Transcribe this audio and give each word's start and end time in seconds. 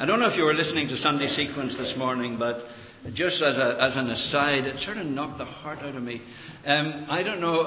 I 0.00 0.06
don't 0.06 0.18
know 0.18 0.30
if 0.30 0.36
you 0.38 0.44
were 0.44 0.54
listening 0.54 0.88
to 0.88 0.96
Sunday 0.96 1.28
Sequence 1.28 1.76
this 1.76 1.94
morning, 1.94 2.38
but 2.38 2.64
just 3.12 3.42
as, 3.42 3.58
a, 3.58 3.76
as 3.78 3.96
an 3.96 4.08
aside, 4.08 4.64
it 4.64 4.78
sort 4.78 4.96
of 4.96 5.04
knocked 5.04 5.36
the 5.36 5.44
heart 5.44 5.80
out 5.80 5.94
of 5.94 6.02
me. 6.02 6.22
Um, 6.64 7.04
I 7.10 7.22
don't 7.22 7.38
know, 7.38 7.64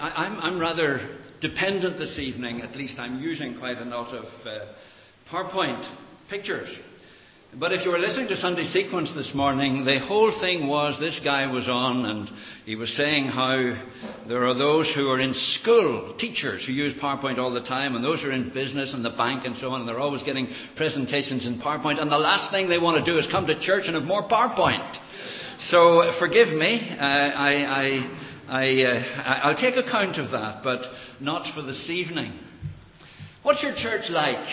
I, 0.00 0.48
am 0.48 0.58
rather 0.58 1.18
dependent 1.42 1.98
this 1.98 2.18
evening, 2.18 2.62
at 2.62 2.74
least 2.74 2.98
I'm 2.98 3.20
using 3.20 3.58
quite 3.58 3.76
a 3.76 3.84
lot 3.84 4.14
of 4.14 4.24
uh, 4.46 4.72
PowerPoint 5.30 5.86
pictures. 6.30 6.74
But 7.56 7.72
if 7.72 7.84
you 7.84 7.92
were 7.92 8.00
listening 8.00 8.26
to 8.28 8.36
Sunday 8.36 8.64
Sequence 8.64 9.14
this 9.14 9.32
morning, 9.32 9.84
the 9.84 10.00
whole 10.00 10.36
thing 10.40 10.66
was 10.66 10.98
this 10.98 11.20
guy 11.22 11.46
was 11.46 11.68
on 11.68 12.04
and 12.04 12.28
he 12.66 12.74
was 12.74 12.92
saying 12.96 13.26
how 13.26 13.76
there 14.26 14.44
are 14.48 14.54
those 14.54 14.92
who 14.92 15.08
are 15.08 15.20
in 15.20 15.34
school, 15.34 16.16
teachers 16.18 16.66
who 16.66 16.72
use 16.72 16.94
PowerPoint 16.94 17.38
all 17.38 17.52
the 17.52 17.62
time, 17.62 17.94
and 17.94 18.04
those 18.04 18.22
who 18.22 18.30
are 18.30 18.32
in 18.32 18.52
business 18.52 18.92
and 18.92 19.04
the 19.04 19.10
bank 19.10 19.44
and 19.44 19.56
so 19.56 19.68
on, 19.70 19.80
and 19.80 19.88
they're 19.88 20.00
always 20.00 20.24
getting 20.24 20.48
presentations 20.74 21.46
in 21.46 21.60
PowerPoint, 21.60 22.02
and 22.02 22.10
the 22.10 22.18
last 22.18 22.50
thing 22.50 22.68
they 22.68 22.78
want 22.78 23.04
to 23.04 23.08
do 23.08 23.18
is 23.18 23.28
come 23.30 23.46
to 23.46 23.60
church 23.60 23.84
and 23.86 23.94
have 23.94 24.02
more 24.02 24.28
PowerPoint. 24.28 24.96
So 25.60 26.12
forgive 26.18 26.48
me, 26.48 26.80
uh, 26.90 27.04
I, 27.04 27.52
I, 27.62 28.18
I, 28.48 28.82
uh, 28.82 29.22
I'll 29.44 29.56
take 29.56 29.76
account 29.76 30.18
of 30.18 30.32
that, 30.32 30.64
but 30.64 30.80
not 31.20 31.54
for 31.54 31.62
this 31.62 31.88
evening. 31.88 32.36
What's 33.44 33.62
your 33.62 33.76
church 33.76 34.10
like? 34.10 34.44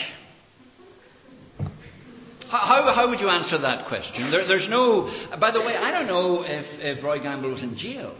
How, 2.51 2.91
how 2.93 3.09
would 3.09 3.21
you 3.21 3.29
answer 3.29 3.57
that 3.59 3.87
question? 3.87 4.29
There, 4.29 4.45
there's 4.45 4.67
no. 4.69 5.09
By 5.39 5.51
the 5.51 5.61
way, 5.61 5.77
I 5.77 5.89
don't 5.89 6.07
know 6.07 6.43
if, 6.43 6.65
if 6.79 7.03
Roy 7.03 7.19
Gamble 7.19 7.49
was 7.49 7.63
in 7.63 7.77
jail. 7.77 8.13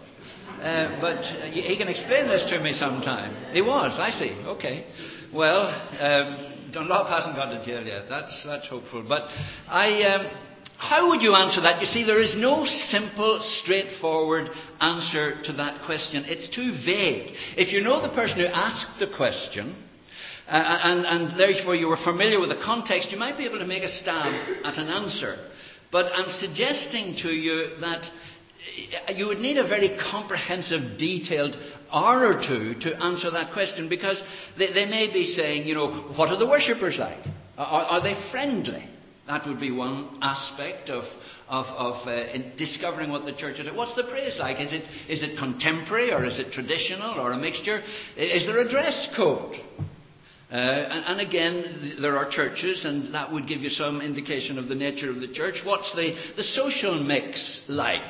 Uh, 0.62 1.02
but 1.02 1.22
he 1.52 1.76
can 1.76 1.90
explain 1.90 2.30
this 2.30 2.46
to 2.50 2.60
me 2.62 2.72
sometime. 2.72 3.52
He 3.52 3.62
was, 3.62 3.98
I 4.00 4.12
see. 4.12 4.32
Okay. 4.46 4.86
Well, 5.34 5.68
um, 6.00 6.72
Dunlop 6.72 7.10
hasn't 7.10 7.36
gone 7.36 7.50
to 7.50 7.66
jail 7.66 7.84
yet. 7.84 8.06
That's, 8.08 8.44
that's 8.46 8.68
hopeful. 8.70 9.04
But 9.08 9.24
I, 9.68 10.04
um, 10.04 10.32
how 10.78 11.10
would 11.10 11.22
you 11.22 11.36
answer 11.36 11.62
that? 11.62 11.82
You 11.82 11.88
see, 11.88 12.06
there 12.06 12.22
is 12.22 12.36
no 12.38 12.64
simple, 12.64 13.40
straightforward 13.42 14.50
answer 14.80 15.42
to 15.44 15.54
that 15.54 15.84
question. 15.86 16.24
It's 16.26 16.50
too 16.56 16.72
vague. 16.86 17.36
If 17.58 17.74
you 17.74 17.82
know 17.82 18.02
the 18.02 18.14
person 18.14 18.40
who 18.40 18.46
asked 18.46 19.00
the 19.00 19.08
question, 19.14 19.76
uh, 20.48 20.52
and, 20.52 21.06
and 21.06 21.40
therefore 21.40 21.76
you 21.76 21.88
were 21.88 21.98
familiar 22.04 22.40
with 22.40 22.50
the 22.50 22.62
context, 22.64 23.12
you 23.12 23.18
might 23.18 23.38
be 23.38 23.46
able 23.46 23.60
to 23.60 23.66
make 23.66 23.84
a 23.84 23.90
stab 23.90 24.34
at 24.64 24.78
an 24.78 24.90
answer. 24.90 25.36
But 25.92 26.12
I'm 26.14 26.32
suggesting 26.32 27.18
to 27.24 27.30
you 27.30 27.80
that 27.82 28.06
you 29.16 29.28
would 29.28 29.40
need 29.40 29.58
a 29.58 29.68
very 29.68 29.98
comprehensive, 30.12 30.98
detailed 30.98 31.56
hour 31.92 32.34
or 32.34 32.42
two 32.42 32.80
to 32.82 32.96
answer 32.98 33.32
that 33.32 33.54
question 33.54 33.90
because 33.90 34.22
they, 34.58 34.72
they 34.72 34.86
may 34.86 35.12
be 35.12 35.26
saying, 35.26 35.68
you 35.68 35.74
know, 35.74 36.14
what 36.16 36.30
are 36.30 36.38
the 36.38 36.48
worshippers 36.48 36.98
like? 36.98 37.20
Are, 37.58 37.84
are 37.84 38.04
they 38.04 38.16
friendly? 38.32 38.88
That 39.28 39.46
would 39.48 39.60
be 39.60 39.72
one 39.72 40.18
aspect 40.22 40.90
of, 40.90 41.04
of, 41.48 41.66
of 41.66 42.08
uh, 42.08 42.56
discovering 42.58 43.12
what 43.12 43.26
the 43.26 43.34
church 43.34 43.60
is. 43.60 43.68
What's 43.74 43.96
the 43.96 44.04
praise 44.04 44.38
like? 44.40 44.60
Is 44.60 44.74
it, 44.74 44.84
is 45.10 45.24
it 45.24 45.38
contemporary 45.38 46.12
or 46.12 46.26
is 46.26 46.40
it 46.40 46.52
traditional 46.54 47.20
or 47.20 47.32
a 47.32 47.38
mixture? 47.38 47.82
Is 48.18 48.46
there 48.46 48.60
a 48.60 48.70
dress 48.70 49.12
code? 49.16 49.56
Uh, 50.52 50.56
and, 50.56 51.06
and, 51.06 51.28
again, 51.28 51.98
there 52.02 52.18
are 52.18 52.30
churches, 52.30 52.84
and 52.84 53.14
that 53.14 53.32
would 53.32 53.48
give 53.48 53.62
you 53.62 53.70
some 53.70 54.02
indication 54.02 54.60
of 54.60 54.68
the 54.68 54.76
nature 54.76 55.10
of 55.10 55.22
the 55.22 55.32
church. 55.32 55.62
What's 55.64 55.96
the, 55.96 56.14
the 56.36 56.44
social 56.44 57.02
mix 57.02 57.62
like? 57.70 58.02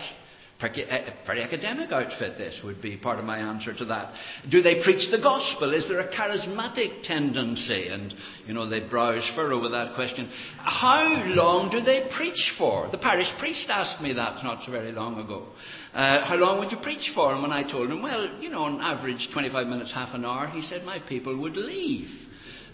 Pretty, 0.57 0.83
uh, 0.83 1.11
very 1.27 1.43
academic 1.43 1.91
outfit, 1.91 2.39
this 2.39 2.61
would 2.63 2.81
be 2.81 2.97
part 2.97 3.19
of 3.19 3.25
my 3.25 3.37
answer 3.37 3.75
to 3.75 3.85
that. 3.85 4.15
Do 4.49 4.63
they 4.63 4.83
preach 4.83 5.11
the 5.11 5.19
gospel? 5.19 5.71
Is 5.71 5.87
there 5.87 5.99
a 5.99 6.11
charismatic 6.11 7.03
tendency? 7.03 7.89
And, 7.89 8.11
you 8.47 8.55
know, 8.55 8.67
they 8.67 8.79
browse 8.79 9.29
furrow 9.35 9.61
with 9.61 9.73
that 9.73 9.93
question. 9.93 10.27
How 10.57 11.23
long 11.27 11.69
do 11.69 11.79
they 11.81 12.09
preach 12.15 12.53
for? 12.57 12.89
The 12.89 12.97
parish 12.97 13.31
priest 13.37 13.69
asked 13.69 14.01
me 14.01 14.13
that 14.13 14.43
not 14.43 14.65
so 14.65 14.71
very 14.71 14.91
long 14.91 15.19
ago. 15.19 15.45
Uh, 15.93 16.25
how 16.25 16.37
long 16.37 16.57
would 16.57 16.71
you 16.71 16.79
preach 16.81 17.11
for? 17.13 17.33
And 17.33 17.43
when 17.43 17.51
I 17.51 17.69
told 17.69 17.91
him, 17.91 18.01
well, 18.01 18.39
you 18.39 18.49
know, 18.49 18.63
on 18.63 18.81
average 18.81 19.29
25 19.31 19.67
minutes, 19.67 19.93
half 19.93 20.15
an 20.15 20.25
hour, 20.25 20.47
he 20.47 20.63
said, 20.63 20.83
my 20.83 20.97
people 21.07 21.39
would 21.39 21.55
leave 21.55 22.09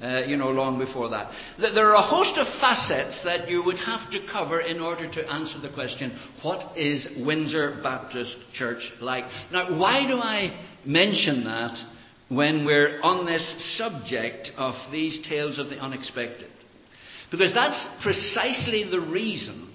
uh, 0.02 0.24
you 0.26 0.38
know, 0.38 0.50
long 0.52 0.78
before 0.78 1.10
that. 1.10 1.32
There 1.58 1.90
are 1.90 1.96
a 1.96 2.08
host 2.08 2.38
of 2.38 2.48
facets 2.60 3.24
that 3.24 3.50
you 3.50 3.64
would 3.64 3.80
have 3.80 4.12
to 4.12 4.20
cover 4.32 4.60
in 4.60 4.80
order 4.80 5.10
to 5.12 5.32
answer 5.32 5.60
the 5.60 5.74
question, 5.74 6.18
what 6.44 6.78
is 6.78 7.08
Windsor 7.18 7.80
Baptist 7.82 8.38
Church 8.54 8.92
like? 9.02 9.26
Now, 9.52 9.80
why 9.80 10.08
do 10.08 10.18
I 10.18 10.66
mention 10.86 11.44
that 11.46 11.78
when 12.30 12.66
we're 12.66 13.02
on 13.02 13.26
this 13.26 13.78
subject 13.78 14.52
of 14.58 14.76
these 14.92 15.26
tales 15.28 15.58
of 15.58 15.70
the 15.70 15.80
unexpected? 15.80 16.52
Because 17.32 17.54
that's 17.54 17.86
precisely 18.04 18.90
the 18.90 19.02
reason 19.02 19.74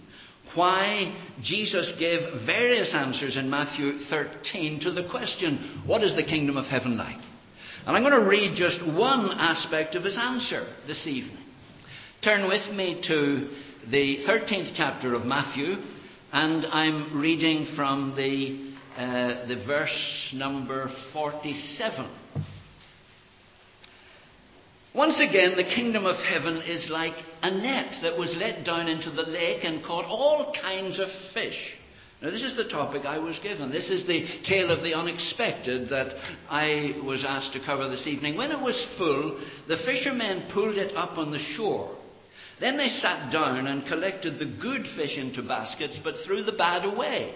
why 0.54 1.16
Jesus 1.42 1.92
gave 1.98 2.20
various 2.46 2.94
answers 2.94 3.36
in 3.36 3.48
Matthew 3.48 4.00
13 4.10 4.80
to 4.80 4.92
the 4.92 5.08
question, 5.08 5.82
What 5.86 6.04
is 6.04 6.14
the 6.14 6.24
kingdom 6.24 6.56
of 6.56 6.66
heaven 6.66 6.96
like? 6.96 7.20
And 7.84 7.96
I'm 7.96 8.04
going 8.04 8.22
to 8.22 8.28
read 8.28 8.54
just 8.54 8.80
one 8.80 9.32
aspect 9.32 9.96
of 9.96 10.04
his 10.04 10.16
answer 10.16 10.64
this 10.86 11.04
evening. 11.04 11.44
Turn 12.22 12.46
with 12.46 12.72
me 12.72 13.02
to 13.08 13.50
the 13.90 14.18
13th 14.18 14.74
chapter 14.76 15.14
of 15.14 15.26
Matthew, 15.26 15.78
and 16.32 16.64
I'm 16.66 17.20
reading 17.20 17.66
from 17.74 18.14
the, 18.14 18.72
uh, 18.96 19.48
the 19.48 19.64
verse 19.66 20.32
number 20.32 20.92
47. 21.12 22.08
Once 24.94 25.20
again, 25.20 25.56
the 25.56 25.64
kingdom 25.64 26.06
of 26.06 26.14
heaven 26.24 26.58
is 26.62 26.88
like 26.88 27.16
a 27.42 27.50
net 27.50 27.96
that 28.02 28.16
was 28.16 28.36
let 28.38 28.64
down 28.64 28.86
into 28.86 29.10
the 29.10 29.22
lake 29.22 29.64
and 29.64 29.84
caught 29.84 30.04
all 30.04 30.54
kinds 30.62 31.00
of 31.00 31.08
fish. 31.34 31.74
Now, 32.22 32.30
this 32.30 32.44
is 32.44 32.56
the 32.56 32.68
topic 32.68 33.04
I 33.04 33.18
was 33.18 33.36
given. 33.40 33.72
This 33.72 33.90
is 33.90 34.06
the 34.06 34.24
tale 34.44 34.70
of 34.70 34.84
the 34.84 34.94
unexpected 34.94 35.88
that 35.88 36.14
I 36.48 37.00
was 37.04 37.24
asked 37.26 37.52
to 37.54 37.64
cover 37.64 37.88
this 37.88 38.06
evening. 38.06 38.36
When 38.36 38.52
it 38.52 38.60
was 38.60 38.86
full, 38.96 39.40
the 39.66 39.78
fishermen 39.78 40.48
pulled 40.52 40.78
it 40.78 40.94
up 40.96 41.18
on 41.18 41.32
the 41.32 41.40
shore. 41.40 41.98
Then 42.60 42.76
they 42.76 42.88
sat 42.88 43.32
down 43.32 43.66
and 43.66 43.88
collected 43.88 44.38
the 44.38 44.56
good 44.60 44.86
fish 44.94 45.18
into 45.18 45.42
baskets, 45.42 45.98
but 46.04 46.14
threw 46.24 46.44
the 46.44 46.52
bad 46.52 46.84
away. 46.84 47.34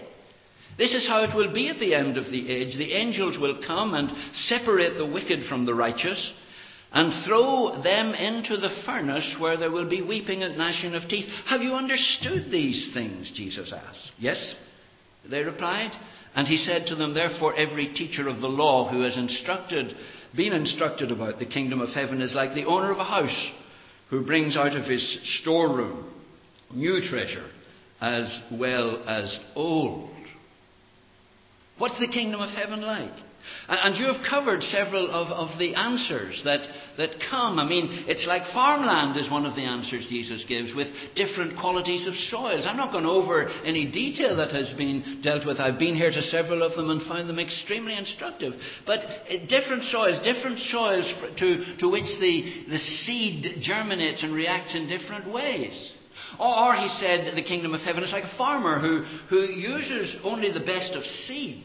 This 0.77 0.93
is 0.93 1.05
how 1.05 1.23
it 1.25 1.35
will 1.35 1.53
be 1.53 1.67
at 1.67 1.79
the 1.79 1.93
end 1.93 2.17
of 2.17 2.31
the 2.31 2.49
age. 2.49 2.77
The 2.77 2.93
angels 2.93 3.37
will 3.37 3.61
come 3.67 3.93
and 3.93 4.09
separate 4.33 4.97
the 4.97 5.05
wicked 5.05 5.47
from 5.47 5.65
the 5.65 5.75
righteous 5.75 6.31
and 6.93 7.25
throw 7.25 7.81
them 7.83 8.13
into 8.13 8.55
the 8.55 8.69
furnace 8.85 9.35
where 9.37 9.57
there 9.57 9.71
will 9.71 9.89
be 9.89 10.01
weeping 10.01 10.43
and 10.43 10.57
gnashing 10.57 10.95
of 10.95 11.09
teeth. 11.09 11.27
Have 11.47 11.61
you 11.61 11.73
understood 11.73 12.49
these 12.49 12.91
things? 12.93 13.29
Jesus 13.35 13.73
asked. 13.73 14.11
Yes? 14.17 14.55
They 15.29 15.43
replied. 15.43 15.91
And 16.35 16.47
he 16.47 16.57
said 16.57 16.87
to 16.87 16.95
them, 16.95 17.13
Therefore, 17.13 17.55
every 17.55 17.93
teacher 17.93 18.27
of 18.27 18.41
the 18.41 18.47
law 18.47 18.89
who 18.89 19.01
has 19.01 19.17
instructed, 19.17 19.95
been 20.35 20.53
instructed 20.53 21.11
about 21.11 21.39
the 21.39 21.45
kingdom 21.45 21.81
of 21.81 21.89
heaven 21.89 22.21
is 22.21 22.35
like 22.35 22.53
the 22.53 22.65
owner 22.65 22.91
of 22.91 22.99
a 22.99 23.03
house 23.03 23.51
who 24.09 24.25
brings 24.25 24.55
out 24.55 24.75
of 24.75 24.85
his 24.85 25.19
storeroom 25.39 26.11
new 26.73 27.01
treasure 27.01 27.49
as 27.99 28.41
well 28.51 29.03
as 29.07 29.39
old. 29.55 30.11
What's 31.77 31.99
the 31.99 32.07
kingdom 32.07 32.41
of 32.41 32.49
heaven 32.49 32.81
like? 32.81 33.13
And 33.69 33.97
you 33.97 34.05
have 34.05 34.23
covered 34.27 34.63
several 34.63 35.11
of, 35.11 35.27
of 35.27 35.59
the 35.59 35.75
answers 35.75 36.41
that, 36.45 36.65
that 36.97 37.19
come. 37.29 37.59
I 37.59 37.67
mean, 37.67 38.05
it's 38.07 38.25
like 38.25 38.53
farmland 38.53 39.17
is 39.17 39.29
one 39.29 39.45
of 39.45 39.55
the 39.55 39.65
answers 39.65 40.07
Jesus 40.09 40.45
gives 40.47 40.73
with 40.73 40.87
different 41.15 41.59
qualities 41.59 42.07
of 42.07 42.15
soils. 42.15 42.65
I'm 42.65 42.77
not 42.77 42.93
going 42.93 43.05
over 43.05 43.49
any 43.65 43.91
detail 43.91 44.37
that 44.37 44.51
has 44.51 44.73
been 44.77 45.19
dealt 45.21 45.45
with. 45.45 45.59
I've 45.59 45.79
been 45.79 45.95
here 45.95 46.11
to 46.11 46.21
several 46.21 46.63
of 46.63 46.77
them 46.77 46.89
and 46.89 47.01
found 47.03 47.27
them 47.27 47.39
extremely 47.39 47.97
instructive. 47.97 48.53
But 48.85 48.99
uh, 48.99 49.45
different 49.49 49.83
soils, 49.83 50.23
different 50.23 50.59
soils 50.59 51.13
to, 51.37 51.77
to 51.79 51.89
which 51.89 52.07
the, 52.21 52.65
the 52.69 52.79
seed 52.79 53.61
germinates 53.61 54.23
and 54.23 54.33
reacts 54.33 54.75
in 54.75 54.87
different 54.87 55.29
ways. 55.29 55.93
Or, 56.39 56.73
he 56.75 56.87
said, 56.87 57.35
the 57.35 57.43
kingdom 57.43 57.73
of 57.73 57.81
heaven 57.81 58.03
is 58.03 58.11
like 58.11 58.23
a 58.23 58.37
farmer 58.37 58.79
who, 58.79 59.03
who 59.29 59.41
uses 59.41 60.15
only 60.23 60.51
the 60.51 60.59
best 60.61 60.93
of 60.93 61.03
seed 61.05 61.63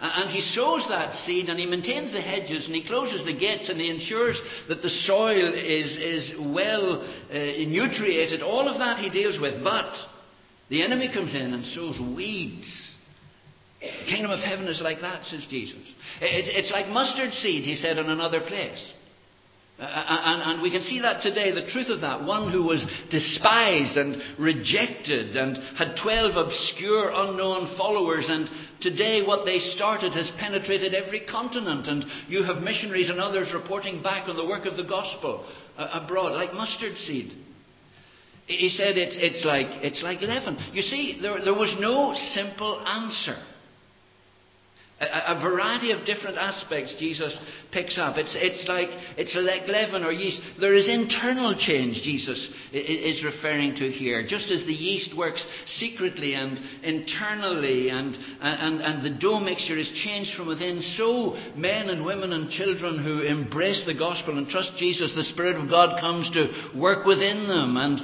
and 0.00 0.30
he 0.30 0.40
sows 0.40 0.86
that 0.88 1.14
seed 1.14 1.48
and 1.48 1.58
he 1.58 1.66
maintains 1.66 2.12
the 2.12 2.20
hedges 2.20 2.66
and 2.66 2.74
he 2.74 2.86
closes 2.86 3.24
the 3.24 3.36
gates 3.36 3.68
and 3.68 3.80
he 3.80 3.90
ensures 3.90 4.40
that 4.68 4.80
the 4.80 4.88
soil 4.88 5.52
is, 5.54 5.96
is 5.96 6.34
well 6.38 7.02
uh, 7.02 7.34
nutriated. 7.34 8.42
All 8.42 8.68
of 8.68 8.78
that 8.78 8.98
he 8.98 9.10
deals 9.10 9.40
with. 9.40 9.62
But 9.64 9.92
the 10.68 10.84
enemy 10.84 11.10
comes 11.12 11.34
in 11.34 11.52
and 11.52 11.66
sows 11.66 11.98
weeds. 12.16 12.94
The 13.80 14.10
kingdom 14.10 14.30
of 14.30 14.40
heaven 14.40 14.68
is 14.68 14.80
like 14.80 15.00
that, 15.00 15.24
says 15.24 15.46
Jesus. 15.50 15.82
It's, 16.20 16.50
it's 16.52 16.72
like 16.72 16.88
mustard 16.88 17.32
seed, 17.32 17.64
he 17.64 17.74
said 17.74 17.98
in 17.98 18.08
another 18.08 18.40
place. 18.40 18.84
Uh, 19.78 19.84
and, 19.84 20.42
and, 20.42 20.62
we 20.62 20.72
can 20.72 20.82
see 20.82 21.00
that 21.02 21.22
today, 21.22 21.52
the 21.52 21.66
truth 21.70 21.88
of 21.88 22.00
that. 22.00 22.24
One 22.24 22.50
who 22.50 22.64
was 22.64 22.84
despised 23.10 23.96
and 23.96 24.20
rejected 24.36 25.36
and 25.36 25.56
had 25.76 25.94
12 26.02 26.36
obscure, 26.36 27.12
unknown 27.14 27.76
followers, 27.78 28.26
and 28.28 28.50
today 28.80 29.22
what 29.22 29.44
they 29.44 29.58
started 29.58 30.14
has 30.14 30.30
penetrated 30.38 30.94
every 30.94 31.20
continent, 31.20 31.86
and 31.86 32.04
you 32.28 32.42
have 32.42 32.62
missionaries 32.62 33.10
and 33.10 33.20
others 33.20 33.52
reporting 33.54 34.02
back 34.02 34.28
on 34.28 34.36
the 34.36 34.46
work 34.46 34.66
of 34.66 34.76
the 34.76 34.84
gospel 34.84 35.46
uh, 35.76 36.00
abroad, 36.02 36.32
like 36.32 36.52
mustard 36.52 36.96
seed. 36.96 37.32
He 38.46 38.68
said 38.70 38.96
it's, 38.96 39.16
it's, 39.18 39.44
like, 39.44 39.84
it's 39.84 40.02
like 40.02 40.22
leaven. 40.22 40.56
You 40.72 40.80
see, 40.80 41.18
there, 41.20 41.44
there 41.44 41.54
was 41.54 41.76
no 41.78 42.14
simple 42.14 42.80
answer. 42.86 43.36
A, 45.00 45.36
a, 45.36 45.40
variety 45.40 45.92
of 45.92 46.04
different 46.04 46.36
aspects 46.36 46.96
Jesus 46.98 47.38
picks 47.70 47.98
up. 47.98 48.16
It's, 48.16 48.36
it's, 48.36 48.66
like, 48.66 48.88
it's 49.16 49.36
like 49.36 49.68
leaven 49.68 50.02
or 50.02 50.10
yeast. 50.10 50.42
There 50.60 50.74
is 50.74 50.88
internal 50.88 51.54
change 51.56 52.02
Jesus 52.02 52.52
is 52.72 53.22
referring 53.22 53.76
to 53.76 53.92
here. 53.92 54.26
Just 54.26 54.50
as 54.50 54.66
the 54.66 54.72
yeast 54.72 55.16
works 55.16 55.46
secretly 55.66 56.34
and 56.34 56.58
internally, 56.82 57.90
and, 57.90 58.16
and, 58.40 58.80
and 58.80 59.04
the 59.04 59.20
dough 59.20 59.38
mixture 59.38 59.78
is 59.78 59.88
changed 60.04 60.34
from 60.34 60.48
within, 60.48 60.82
so 60.82 61.36
men 61.54 61.90
and 61.90 62.04
women 62.04 62.32
and 62.32 62.50
children 62.50 62.98
who 62.98 63.22
embrace 63.22 63.84
the 63.86 63.94
gospel 63.94 64.36
and 64.36 64.48
trust 64.48 64.72
Jesus, 64.78 65.14
the 65.14 65.22
Spirit 65.22 65.56
of 65.56 65.70
God 65.70 66.00
comes 66.00 66.28
to 66.32 66.72
work 66.76 67.06
within 67.06 67.46
them 67.46 67.76
and 67.76 68.00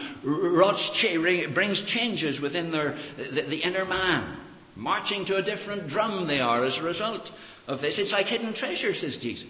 brings 1.55 1.83
changes 1.89 2.41
within 2.41 2.71
their, 2.71 2.97
the, 3.17 3.43
the 3.49 3.63
inner 3.65 3.85
man. 3.85 4.44
Marching 4.77 5.25
to 5.27 5.37
a 5.37 5.43
different 5.43 5.89
drum 5.89 6.27
they 6.27 6.41
are 6.41 6.65
as 6.65 6.79
a 6.79 6.83
result 6.83 7.23
of 7.67 7.81
this. 7.81 7.99
It's 7.99 8.13
like 8.13 8.27
hidden 8.27 8.55
treasure, 8.55 8.95
says 8.95 9.19
Jesus. 9.21 9.49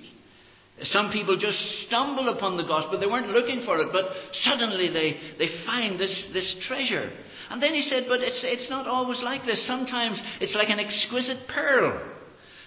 Some 0.82 1.12
people 1.12 1.36
just 1.36 1.58
stumble 1.86 2.28
upon 2.28 2.56
the 2.56 2.64
gospel. 2.64 2.98
They 2.98 3.06
weren't 3.06 3.28
looking 3.28 3.62
for 3.62 3.80
it, 3.80 3.88
but 3.92 4.06
suddenly 4.32 4.88
they, 4.88 5.20
they 5.38 5.48
find 5.64 5.98
this, 5.98 6.30
this 6.32 6.56
treasure. 6.66 7.10
And 7.48 7.62
then 7.62 7.74
he 7.74 7.82
said, 7.82 8.04
but 8.08 8.20
it's, 8.20 8.40
it's 8.42 8.68
not 8.70 8.86
always 8.86 9.22
like 9.22 9.44
this. 9.44 9.64
Sometimes 9.66 10.20
it's 10.40 10.56
like 10.56 10.70
an 10.70 10.80
exquisite 10.80 11.46
pearl. 11.48 12.13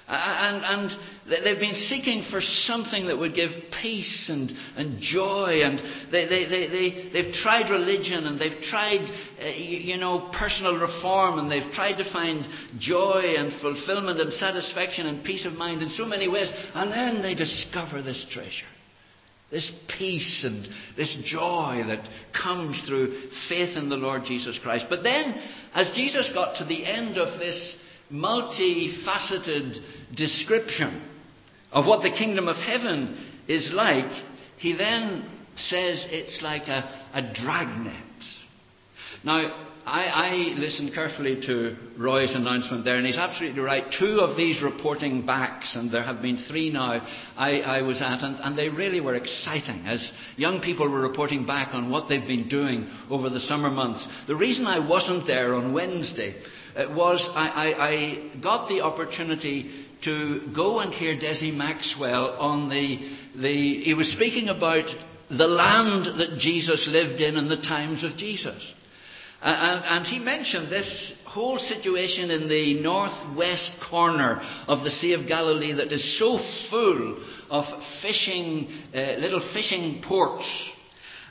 And, 0.09 0.63
and 0.63 1.44
they've 1.44 1.59
been 1.59 1.75
seeking 1.75 2.24
for 2.31 2.39
something 2.39 3.07
that 3.07 3.18
would 3.18 3.36
give 3.36 3.51
peace 3.81 4.30
and, 4.31 4.50
and 4.77 5.01
joy. 5.01 5.59
And 5.63 5.80
they, 6.12 6.25
they, 6.27 6.45
they, 6.45 6.68
they, 6.68 7.09
they've 7.12 7.33
tried 7.33 7.69
religion 7.69 8.25
and 8.25 8.39
they've 8.39 8.62
tried, 8.69 9.09
uh, 9.42 9.48
you 9.48 9.98
know, 9.98 10.31
personal 10.38 10.80
reform 10.80 11.39
and 11.39 11.51
they've 11.51 11.74
tried 11.74 11.98
to 12.01 12.09
find 12.12 12.45
joy 12.80 13.36
and 13.38 13.59
fulfillment 13.62 14.21
and 14.21 14.31
satisfaction 14.31 15.07
and 15.07 15.25
peace 15.25 15.45
of 15.45 15.54
mind 15.54 15.81
in 15.81 15.89
so 15.89 16.06
many 16.06 16.30
ways. 16.30 16.50
And 16.74 16.89
then 16.89 17.21
they 17.21 17.36
discover 17.36 18.01
this 18.01 18.25
treasure. 18.31 18.65
This 19.51 19.74
peace 19.98 20.45
and 20.45 20.68
this 20.95 21.18
joy 21.25 21.83
that 21.88 22.07
comes 22.33 22.81
through 22.88 23.30
faith 23.50 23.75
in 23.77 23.89
the 23.89 23.95
Lord 23.95 24.24
Jesus 24.25 24.57
Christ. 24.62 24.86
But 24.89 25.04
then, 25.04 25.36
as 25.74 25.92
Jesus 25.95 26.30
got 26.33 26.57
to 26.57 26.65
the 26.65 26.86
end 26.86 27.18
of 27.18 27.39
this 27.39 27.77
multifaceted 28.12 29.77
description 30.15 31.04
of 31.71 31.86
what 31.86 32.01
the 32.01 32.09
kingdom 32.09 32.48
of 32.48 32.56
heaven 32.56 33.25
is 33.48 33.71
like, 33.74 34.24
he 34.57 34.74
then 34.74 35.30
says 35.56 36.07
it's 36.09 36.42
like 36.42 36.68
a, 36.68 37.07
a 37.13 37.33
dragnet. 37.33 38.04
Now, 39.24 39.65
I, 39.86 40.06
I, 40.06 40.31
listened 40.59 40.94
carefully 40.94 41.42
to 41.48 41.77
Roy's 41.98 42.36
announcement 42.36 42.83
there, 42.83 42.98
and 42.98 43.06
he's 43.06 43.18
absolutely 43.18 43.62
right. 43.62 43.86
Two 43.98 44.19
of 44.19 44.36
these 44.36 44.62
reporting 44.62 45.25
backs, 45.25 45.77
and 45.77 45.89
there 45.89 46.04
have 46.04 46.21
been 46.21 46.44
three 46.48 46.69
now, 46.69 47.01
I, 47.38 47.62
I 47.62 47.81
was 47.83 48.01
at, 48.01 48.21
and, 48.21 48.36
and, 48.42 48.57
they 48.57 48.68
really 48.68 49.00
were 49.00 49.15
exciting 49.15 49.86
as 49.88 50.12
young 50.36 50.59
people 50.59 50.89
were 50.89 51.00
reporting 51.00 51.45
back 51.45 51.74
on 51.74 51.89
what 51.89 52.09
they've 52.09 52.27
been 52.27 52.50
doing 52.50 52.89
over 53.09 53.30
the 53.30 53.39
summer 53.39 53.71
months. 53.71 54.06
The 54.27 54.36
reason 54.36 54.68
I 54.68 54.86
wasn't 54.86 55.25
there 55.25 55.56
on 55.56 55.74
Wednesday 55.74 56.36
was 56.92 57.28
I, 57.34 57.48
I, 57.48 57.90
I 57.90 58.40
got 58.42 58.70
the 58.70 58.82
opportunity 58.82 59.86
to 60.04 60.52
go 60.56 60.80
and 60.80 60.94
hear 60.94 61.16
Desi 61.18 61.54
Maxwell 61.54 62.38
on 62.40 62.70
the, 62.70 62.98
the. 63.42 63.84
He 63.84 63.94
was 63.94 64.12
speaking 64.12 64.50
about 64.50 64.86
the 65.30 65.48
land 65.48 66.20
that 66.20 66.38
Jesus 66.40 66.88
lived 66.90 67.20
in 67.20 67.36
in 67.36 67.50
the 67.50 67.58
times 67.58 68.04
of 68.04 68.16
Jesus. 68.16 68.74
And, 69.40 69.86
and, 69.86 70.06
he 70.06 70.18
mentioned 70.18 70.72
this 70.72 71.14
whole 71.26 71.60
situation 71.60 72.32
in 72.32 72.50
the 72.50 72.82
northwest 72.82 73.74
corner 73.88 74.42
of 74.68 74.84
the 74.84 74.90
Sea 74.90 75.14
of 75.14 75.28
Galilee 75.28 75.74
that 75.74 75.92
is 75.92 76.18
so 76.18 76.40
full 76.72 77.24
of 77.52 77.66
fishing, 78.02 78.68
uh, 78.96 79.20
little 79.20 79.48
fishing 79.54 80.02
ports 80.04 80.48
uh, 80.48 80.72
uh, 80.72 80.77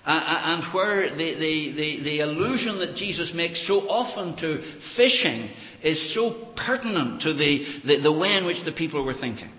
and 0.07 0.73
where 0.73 1.11
the, 1.11 1.17
the, 1.17 1.73
the, 1.77 2.05
the 2.05 2.21
allusion 2.21 2.79
that 2.79 2.95
Jesus 2.95 3.33
makes 3.35 3.67
so 3.67 3.81
often 3.89 4.37
to 4.37 4.63
fishing 4.97 5.51
is 5.83 6.15
so 6.15 6.53
pertinent 6.57 7.23
to 7.23 7.35
the, 7.35 7.81
the, 7.85 8.03
the 8.03 8.13
way 8.13 8.37
in 8.37 8.45
which 8.47 8.65
the 8.65 8.73
people 8.73 9.05
were 9.05 9.15
thinking. 9.15 9.51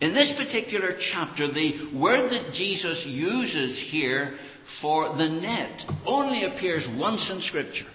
In 0.00 0.14
this 0.14 0.32
particular 0.36 0.96
chapter, 1.12 1.52
the 1.52 1.92
word 1.96 2.30
that 2.30 2.52
Jesus 2.54 3.04
uses 3.06 3.84
here 3.90 4.36
for 4.80 5.16
the 5.16 5.28
net 5.28 5.82
only 6.06 6.44
appears 6.44 6.86
once 6.98 7.30
in 7.30 7.40
Scripture. 7.40 7.86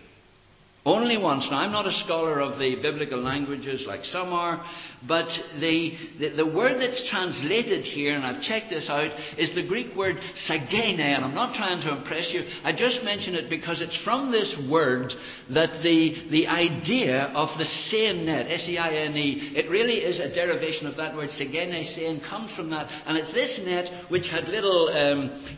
Only 0.86 1.18
once. 1.18 1.46
Now, 1.52 1.58
I'm 1.58 1.74
not 1.74 1.86
a 1.86 1.92
scholar 1.92 2.40
of 2.40 2.60
the 2.60 2.76
biblical 2.82 3.22
languages 3.22 3.84
like 3.86 4.06
some 4.06 4.32
are, 4.32 4.66
but 5.06 5.28
the, 5.60 5.92
the, 6.18 6.30
the, 6.38 6.46
word 6.46 6.80
that's 6.80 7.10
translated 7.10 7.84
here, 7.84 8.16
and 8.16 8.26
I've 8.26 8.42
checked 8.42 8.70
this 8.70 8.88
out, 8.90 9.12
is 9.38 9.54
the 9.54 9.68
Greek 9.68 9.94
word 9.98 10.16
sagene, 10.48 11.00
and 11.00 11.26
I'm 11.26 11.36
not 11.36 11.56
trying 11.56 11.82
to 11.82 11.98
impress 11.98 12.30
you. 12.32 12.44
I 12.64 12.72
just 12.72 13.04
mention 13.04 13.36
it 13.36 13.50
because 13.50 13.82
it's 13.82 14.02
from 14.06 14.32
this 14.32 14.56
word 14.72 15.12
that 15.50 15.84
the, 15.84 16.30
the 16.32 16.48
idea 16.48 17.34
of 17.36 17.50
the 17.58 17.66
seine 17.66 18.26
net, 18.26 18.48
S-E-I-N-E, 18.50 19.56
it 19.58 19.70
really 19.70 19.96
is 19.96 20.22
a 20.22 20.34
derivation 20.34 20.88
of 20.88 20.96
that 20.96 21.14
word, 21.14 21.32
sagene, 21.32 21.84
seine, 21.84 22.22
comes 22.30 22.56
from 22.56 22.70
that, 22.70 22.88
and 23.06 23.18
it's 23.18 23.34
this 23.34 23.60
net 23.66 24.10
which 24.10 24.30
had 24.30 24.46
little 24.48 24.88
um, 24.88 25.58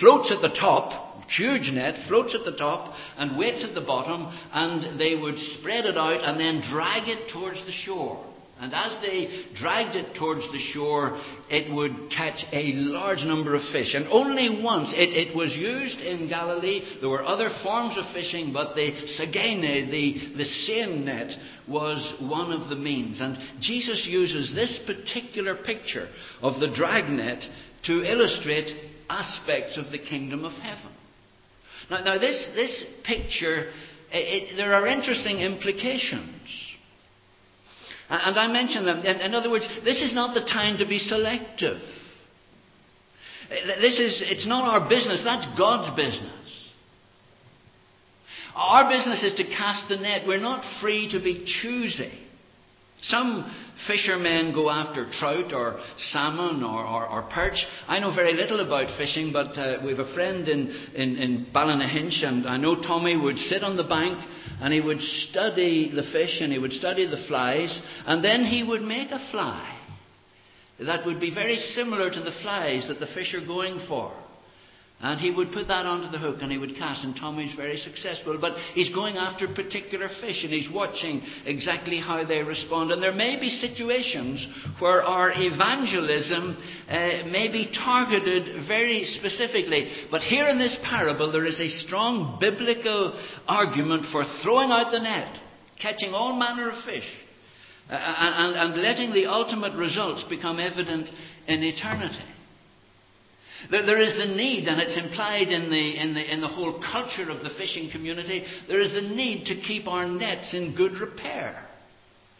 floats 0.00 0.32
at 0.32 0.42
the 0.42 0.54
top, 0.58 1.07
huge 1.28 1.70
net, 1.72 2.08
floats 2.08 2.34
at 2.34 2.44
the 2.44 2.56
top 2.56 2.94
and 3.16 3.38
weights 3.38 3.64
at 3.64 3.74
the 3.74 3.80
bottom, 3.80 4.26
and 4.52 4.98
they 4.98 5.14
would 5.14 5.38
spread 5.38 5.84
it 5.84 5.96
out 5.96 6.24
and 6.24 6.38
then 6.38 6.62
drag 6.70 7.08
it 7.08 7.30
towards 7.32 7.64
the 7.66 7.72
shore. 7.72 8.24
And 8.60 8.74
as 8.74 9.00
they 9.00 9.44
dragged 9.54 9.94
it 9.94 10.16
towards 10.16 10.50
the 10.50 10.58
shore, 10.58 11.20
it 11.48 11.72
would 11.72 12.10
catch 12.10 12.44
a 12.52 12.72
large 12.72 13.22
number 13.22 13.54
of 13.54 13.62
fish. 13.70 13.94
And 13.94 14.08
only 14.08 14.62
once. 14.62 14.92
It, 14.92 15.10
it 15.10 15.36
was 15.36 15.54
used 15.54 16.00
in 16.00 16.28
Galilee. 16.28 16.82
There 17.00 17.08
were 17.08 17.24
other 17.24 17.50
forms 17.62 17.96
of 17.96 18.12
fishing, 18.12 18.52
but 18.52 18.74
the 18.74 18.90
sagene, 19.16 19.90
the, 19.92 20.36
the 20.36 20.44
seine 20.44 21.04
net, 21.04 21.30
was 21.68 22.14
one 22.20 22.52
of 22.52 22.68
the 22.68 22.74
means. 22.74 23.20
And 23.20 23.38
Jesus 23.60 24.04
uses 24.08 24.52
this 24.52 24.80
particular 24.86 25.54
picture 25.54 26.08
of 26.42 26.58
the 26.58 26.74
dragnet 26.74 27.44
to 27.84 28.02
illustrate 28.02 28.74
aspects 29.08 29.76
of 29.78 29.92
the 29.92 29.98
kingdom 29.98 30.44
of 30.44 30.52
heaven. 30.52 30.97
Now, 31.90 32.04
now 32.04 32.18
this, 32.18 32.50
this 32.54 32.84
picture, 33.04 33.70
it, 34.12 34.56
there 34.56 34.74
are 34.74 34.86
interesting 34.86 35.38
implications. 35.38 36.34
And 38.10 38.38
I 38.38 38.46
mention 38.46 38.86
them. 38.86 39.00
In 39.00 39.34
other 39.34 39.50
words, 39.50 39.68
this 39.84 40.02
is 40.02 40.14
not 40.14 40.34
the 40.34 40.40
time 40.40 40.78
to 40.78 40.86
be 40.86 40.98
selective. 40.98 41.80
This 43.50 43.98
is, 43.98 44.22
it's 44.24 44.46
not 44.46 44.64
our 44.64 44.88
business, 44.88 45.24
that's 45.24 45.46
God's 45.58 45.94
business. 45.94 46.32
Our 48.54 48.90
business 48.90 49.22
is 49.22 49.34
to 49.34 49.44
cast 49.44 49.88
the 49.88 49.96
net. 49.96 50.26
We're 50.26 50.40
not 50.40 50.64
free 50.80 51.10
to 51.12 51.20
be 51.20 51.44
choosy. 51.44 52.12
Some 53.02 53.54
fishermen 53.86 54.52
go 54.52 54.70
after 54.70 55.08
trout 55.10 55.52
or 55.52 55.80
salmon 55.96 56.64
or, 56.64 56.84
or, 56.84 57.06
or, 57.06 57.22
perch. 57.30 57.64
I 57.86 58.00
know 58.00 58.12
very 58.12 58.34
little 58.34 58.60
about 58.60 58.96
fishing, 58.98 59.32
but 59.32 59.56
uh, 59.56 59.78
we 59.84 59.90
have 59.90 60.00
a 60.00 60.14
friend 60.14 60.48
in, 60.48 60.68
in, 60.94 61.16
in 61.16 61.46
Ballynahinch, 61.54 62.24
and 62.24 62.46
I 62.46 62.56
know 62.56 62.82
Tommy 62.82 63.16
would 63.16 63.38
sit 63.38 63.62
on 63.62 63.76
the 63.76 63.84
bank 63.84 64.18
and 64.60 64.72
he 64.72 64.80
would 64.80 65.00
study 65.00 65.92
the 65.94 66.02
fish 66.10 66.40
and 66.40 66.52
he 66.52 66.58
would 66.58 66.72
study 66.72 67.06
the 67.06 67.24
flies, 67.28 67.80
and 68.04 68.24
then 68.24 68.44
he 68.44 68.64
would 68.64 68.82
make 68.82 69.10
a 69.10 69.30
fly 69.30 69.76
that 70.80 71.04
would 71.04 71.20
be 71.20 71.34
very 71.34 71.56
similar 71.56 72.10
to 72.10 72.20
the 72.20 72.30
flies 72.42 72.86
that 72.88 73.00
the 73.00 73.06
fish 73.06 73.34
are 73.34 73.44
going 73.44 73.84
for. 73.88 74.12
And 75.00 75.20
he 75.20 75.30
would 75.30 75.52
put 75.52 75.68
that 75.68 75.86
onto 75.86 76.10
the 76.10 76.18
hook 76.18 76.38
and 76.40 76.50
he 76.50 76.58
would 76.58 76.74
cast, 76.74 77.04
and 77.04 77.14
Tommy's 77.14 77.54
very 77.54 77.76
successful. 77.76 78.36
But 78.40 78.56
he's 78.74 78.92
going 78.92 79.16
after 79.16 79.46
particular 79.46 80.08
fish 80.20 80.42
and 80.42 80.52
he's 80.52 80.68
watching 80.68 81.22
exactly 81.46 82.00
how 82.00 82.24
they 82.24 82.42
respond. 82.42 82.90
And 82.90 83.00
there 83.00 83.14
may 83.14 83.38
be 83.38 83.48
situations 83.48 84.44
where 84.80 85.04
our 85.04 85.32
evangelism 85.36 86.56
uh, 86.88 86.96
may 87.30 87.48
be 87.52 87.70
targeted 87.72 88.66
very 88.66 89.04
specifically. 89.04 89.88
But 90.10 90.22
here 90.22 90.48
in 90.48 90.58
this 90.58 90.76
parable, 90.82 91.30
there 91.30 91.46
is 91.46 91.60
a 91.60 91.68
strong 91.68 92.38
biblical 92.40 93.22
argument 93.46 94.06
for 94.10 94.24
throwing 94.42 94.72
out 94.72 94.90
the 94.90 94.98
net, 94.98 95.38
catching 95.80 96.12
all 96.12 96.36
manner 96.36 96.70
of 96.70 96.84
fish, 96.84 97.08
uh, 97.88 97.92
and, 97.94 98.56
and 98.56 98.82
letting 98.82 99.12
the 99.12 99.26
ultimate 99.26 99.78
results 99.78 100.24
become 100.24 100.58
evident 100.58 101.08
in 101.46 101.62
eternity. 101.62 102.27
There 103.70 104.00
is 104.00 104.16
the 104.16 104.34
need, 104.34 104.68
and 104.68 104.80
it's 104.80 104.96
implied 104.96 105.48
in 105.48 105.70
the, 105.70 106.00
in, 106.00 106.14
the, 106.14 106.32
in 106.32 106.40
the 106.40 106.48
whole 106.48 106.80
culture 106.80 107.30
of 107.30 107.42
the 107.42 107.50
fishing 107.50 107.90
community, 107.90 108.44
there 108.68 108.80
is 108.80 108.92
the 108.92 109.02
need 109.02 109.46
to 109.46 109.56
keep 109.56 109.88
our 109.88 110.06
nets 110.06 110.54
in 110.54 110.74
good 110.76 110.92
repair. 110.92 111.64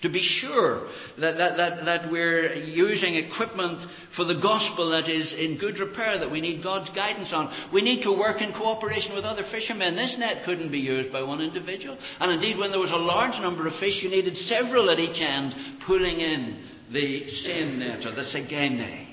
To 0.03 0.09
be 0.09 0.23
sure 0.23 0.89
that, 1.19 1.39
that, 1.39 1.57
that, 1.57 1.85
that 1.85 2.13
we're 2.13 2.55
using 2.55 3.17
equipment 3.17 3.81
for 4.15 4.25
the 4.25 4.39
gospel 4.41 4.91
that 4.91 5.09
is 5.09 5.35
in 5.37 5.59
good 5.59 5.81
repair, 5.81 6.21
that 6.21 6.31
we 6.31 6.41
need 6.41 6.63
God's 6.63 6.89
guidance 6.91 7.31
on. 7.33 7.53
We 7.73 7.83
need 7.83 8.05
to 8.05 8.13
work 8.13 8.41
in 8.41 8.53
cooperation 8.53 9.17
with 9.17 9.25
other 9.25 9.43
fishermen. 9.51 9.97
This 9.97 10.15
net 10.17 10.45
couldn't 10.45 10.71
be 10.71 10.79
used 10.79 11.13
by 11.13 11.23
one 11.23 11.41
individual. 11.41 11.99
And 12.21 12.31
indeed, 12.31 12.59
when 12.59 12.71
there 12.71 12.79
was 12.79 12.93
a 12.93 12.97
large 12.97 13.41
number 13.43 13.67
of 13.67 13.75
fish, 13.81 14.01
you 14.01 14.09
needed 14.09 14.37
several 14.37 14.89
at 14.89 15.01
each 15.01 15.21
end 15.21 15.53
pulling 15.85 16.21
in 16.21 16.65
the 16.93 17.27
seine 17.27 17.79
net 17.81 18.07
or 18.07 18.15
the 18.15 18.23
sagene. 18.23 19.08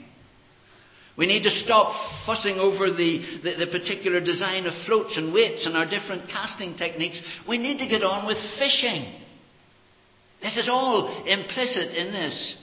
We 1.18 1.28
need 1.28 1.44
to 1.44 1.52
stop 1.52 1.94
fussing 2.26 2.58
over 2.60 2.92
the, 2.92 3.40
the, 3.42 3.66
the, 3.66 3.68
particular 3.68 4.20
design 4.20 4.66
of 4.66 4.74
floats 4.86 5.16
and 5.16 5.34
weights 5.34 5.66
and 5.66 5.78
our 5.78 5.90
different 5.90 6.30
casting 6.30 6.76
techniques. 6.76 7.22
We 7.48 7.58
need 7.58 7.78
to 7.80 7.88
get 7.88 8.04
on 8.04 8.28
with 8.28 8.38
fishing. 8.60 9.14
This 10.42 10.58
is 10.58 10.68
all 10.68 11.26
implicit 11.26 11.96
in 11.96 12.12
this. 12.12 12.58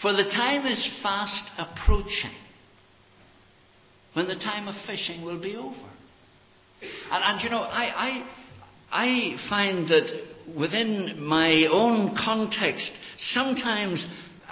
For 0.00 0.12
the 0.12 0.24
time 0.24 0.66
is 0.66 0.88
fast 1.02 1.50
approaching 1.58 2.30
when 4.12 4.28
the 4.28 4.36
time 4.36 4.68
of 4.68 4.74
fishing 4.86 5.24
will 5.24 5.40
be 5.40 5.56
over. 5.56 5.90
And, 7.10 7.24
and 7.24 7.42
you 7.42 7.50
know, 7.50 7.60
I, 7.60 8.24
I, 8.92 9.36
I 9.36 9.48
find 9.48 9.88
that 9.88 10.08
within 10.56 11.22
my 11.22 11.66
own 11.70 12.16
context, 12.16 12.92
sometimes 13.18 14.06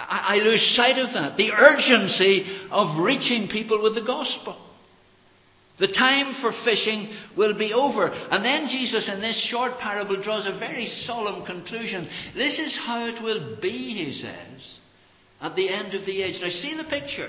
I, 0.07 0.35
I 0.35 0.43
lose 0.43 0.75
sight 0.75 0.97
of 0.97 1.13
that. 1.13 1.37
The 1.37 1.51
urgency 1.51 2.45
of 2.71 3.03
reaching 3.03 3.47
people 3.47 3.81
with 3.81 3.95
the 3.95 4.05
gospel. 4.05 4.61
The 5.77 5.87
time 5.87 6.35
for 6.41 6.53
fishing 6.63 7.09
will 7.35 7.57
be 7.57 7.73
over. 7.73 8.07
And 8.07 8.45
then 8.45 8.69
Jesus, 8.69 9.09
in 9.11 9.19
this 9.19 9.37
short 9.49 9.77
parable, 9.79 10.21
draws 10.21 10.47
a 10.47 10.57
very 10.57 10.85
solemn 10.85 11.45
conclusion. 11.45 12.07
This 12.33 12.59
is 12.59 12.77
how 12.77 13.07
it 13.07 13.21
will 13.21 13.57
be, 13.61 14.05
he 14.05 14.13
says, 14.13 14.79
at 15.41 15.55
the 15.55 15.67
end 15.69 15.93
of 15.93 16.05
the 16.05 16.21
age. 16.21 16.39
Now, 16.41 16.49
see 16.49 16.77
the 16.77 16.89
picture. 16.89 17.27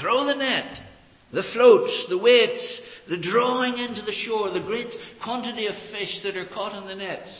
Throw 0.00 0.24
the 0.24 0.34
net, 0.34 0.80
the 1.30 1.42
floats, 1.52 2.06
the 2.08 2.16
weights, 2.16 2.80
the 3.08 3.18
drawing 3.18 3.76
into 3.76 4.00
the 4.00 4.12
shore, 4.12 4.50
the 4.50 4.60
great 4.60 4.88
quantity 5.22 5.66
of 5.66 5.74
fish 5.90 6.20
that 6.22 6.38
are 6.38 6.46
caught 6.46 6.80
in 6.80 6.88
the 6.88 6.94
nets. 6.94 7.30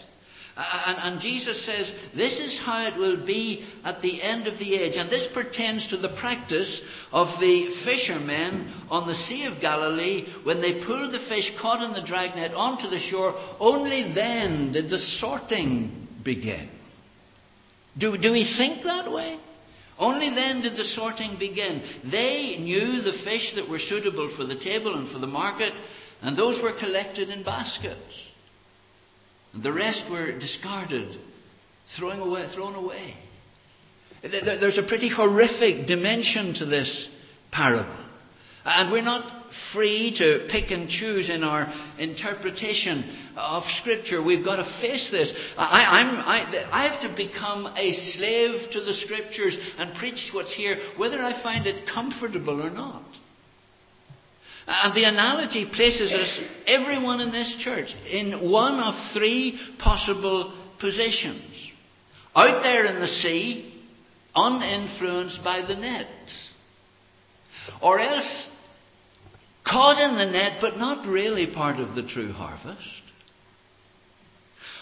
Uh, 0.57 0.61
uh, 0.61 0.83
and, 0.87 1.15
and, 1.15 1.21
Jesus 1.21 1.67
says, 1.67 1.91
This 2.15 2.39
is 2.39 2.61
how 2.65 2.87
it 2.87 2.97
will 2.97 3.25
be 3.27 3.67
at 3.83 4.01
the 4.03 4.23
end 4.23 4.47
of 4.47 4.59
the 4.59 4.75
age. 4.75 4.95
And 4.97 5.11
this 5.11 5.27
pertains 5.35 5.89
to 5.89 5.97
the 5.97 6.17
practice 6.21 6.81
of 7.11 7.29
the 7.41 7.71
fishermen 7.85 8.73
on 8.89 9.09
the 9.09 9.17
Sea 9.17 9.47
of 9.47 9.61
Galilee 9.61 10.27
when 10.45 10.61
they 10.61 10.85
pulled 10.85 11.13
the 11.13 11.27
fish 11.29 11.51
caught 11.61 11.83
in 11.83 11.93
the 11.93 12.07
dragnet 12.07 12.53
onto 12.53 12.89
the 12.89 13.01
shore. 13.01 13.35
Only 13.59 14.13
then 14.15 14.73
did 14.73 14.91
the 14.91 14.99
sorting 14.99 16.07
begin. 16.25 16.71
Do, 17.99 18.17
do 18.17 18.31
we 18.31 18.55
think 18.57 18.85
that 18.85 19.11
way? 19.11 19.39
Only 19.99 20.31
then 20.31 20.63
did 20.63 20.77
the 20.77 20.85
sorting 20.85 21.37
begin. 21.39 21.83
They 22.11 22.57
knew 22.61 23.03
the 23.03 23.19
fish 23.25 23.53
that 23.57 23.69
were 23.69 23.79
suitable 23.79 24.33
for 24.37 24.45
the 24.45 24.59
table 24.59 24.97
and 24.97 25.11
for 25.11 25.19
the 25.19 25.27
market, 25.27 25.73
and 26.21 26.37
those 26.37 26.61
were 26.63 26.79
collected 26.79 27.29
in 27.29 27.45
baskets. 27.45 28.01
The 29.63 29.73
rest 29.73 30.05
were 30.11 30.39
discarded, 30.39 31.17
thrown 31.97 32.21
away. 32.21 32.47
Thrown 32.55 32.75
away. 32.75 33.15
There's 34.23 34.79
a 34.79 34.83
pretty 34.83 35.11
horrific 35.11 35.87
dimension 35.87 36.55
to 36.55 36.67
this 36.67 37.09
parable. 37.53 38.05
And 38.65 38.91
we're 38.91 39.03
not 39.03 39.45
free 39.75 40.15
to 40.19 40.49
pick 40.51 40.71
and 40.71 40.89
choose 40.89 41.29
in 41.29 41.45
our 41.45 41.73
interpretation 41.99 43.05
of 43.37 43.63
Scripture. 43.81 44.23
We've 44.23 44.45
got 44.45 44.57
to 44.57 44.81
face 44.81 45.11
this. 45.11 45.35
I, 45.57 45.83
I, 45.83 46.69
I, 46.73 46.89
have 46.89 47.03
to 47.03 47.15
become 47.15 47.67
a 47.67 47.93
slave 47.93 48.71
to 48.73 48.81
the 48.81 48.95
Scriptures 48.95 49.57
and 49.79 49.95
preach 49.97 50.31
what's 50.33 50.55
here, 50.55 50.79
whether 50.97 51.21
I 51.23 51.43
find 51.43 51.67
it 51.67 51.87
comfortable 51.87 52.63
or 52.63 52.71
not. 52.71 53.05
And 54.67 54.95
the 54.95 55.05
analogy 55.05 55.67
places 55.67 56.13
us, 56.13 56.41
everyone 56.67 57.21
in 57.21 57.31
this 57.31 57.57
church, 57.61 57.95
in 58.11 58.51
one 58.51 58.81
of 58.81 58.95
three 59.13 59.59
possible 59.79 60.55
positions. 60.81 61.71
Out 62.35 62.63
there 62.63 62.87
in 62.87 63.01
the 63.01 63.09
sea, 63.09 63.83
uninfluenced 64.35 65.45
by 65.45 65.63
the 65.67 65.77
nets. 65.77 66.51
Or 67.83 67.99
else, 67.99 68.49
caught 69.67 70.03
in 70.03 70.17
the 70.17 70.33
net, 70.33 70.59
but 70.61 70.79
not 70.79 71.07
really 71.07 71.47
part 71.47 71.79
of 71.79 71.95
the 71.95 72.07
true 72.07 72.33
harvest 72.33 73.04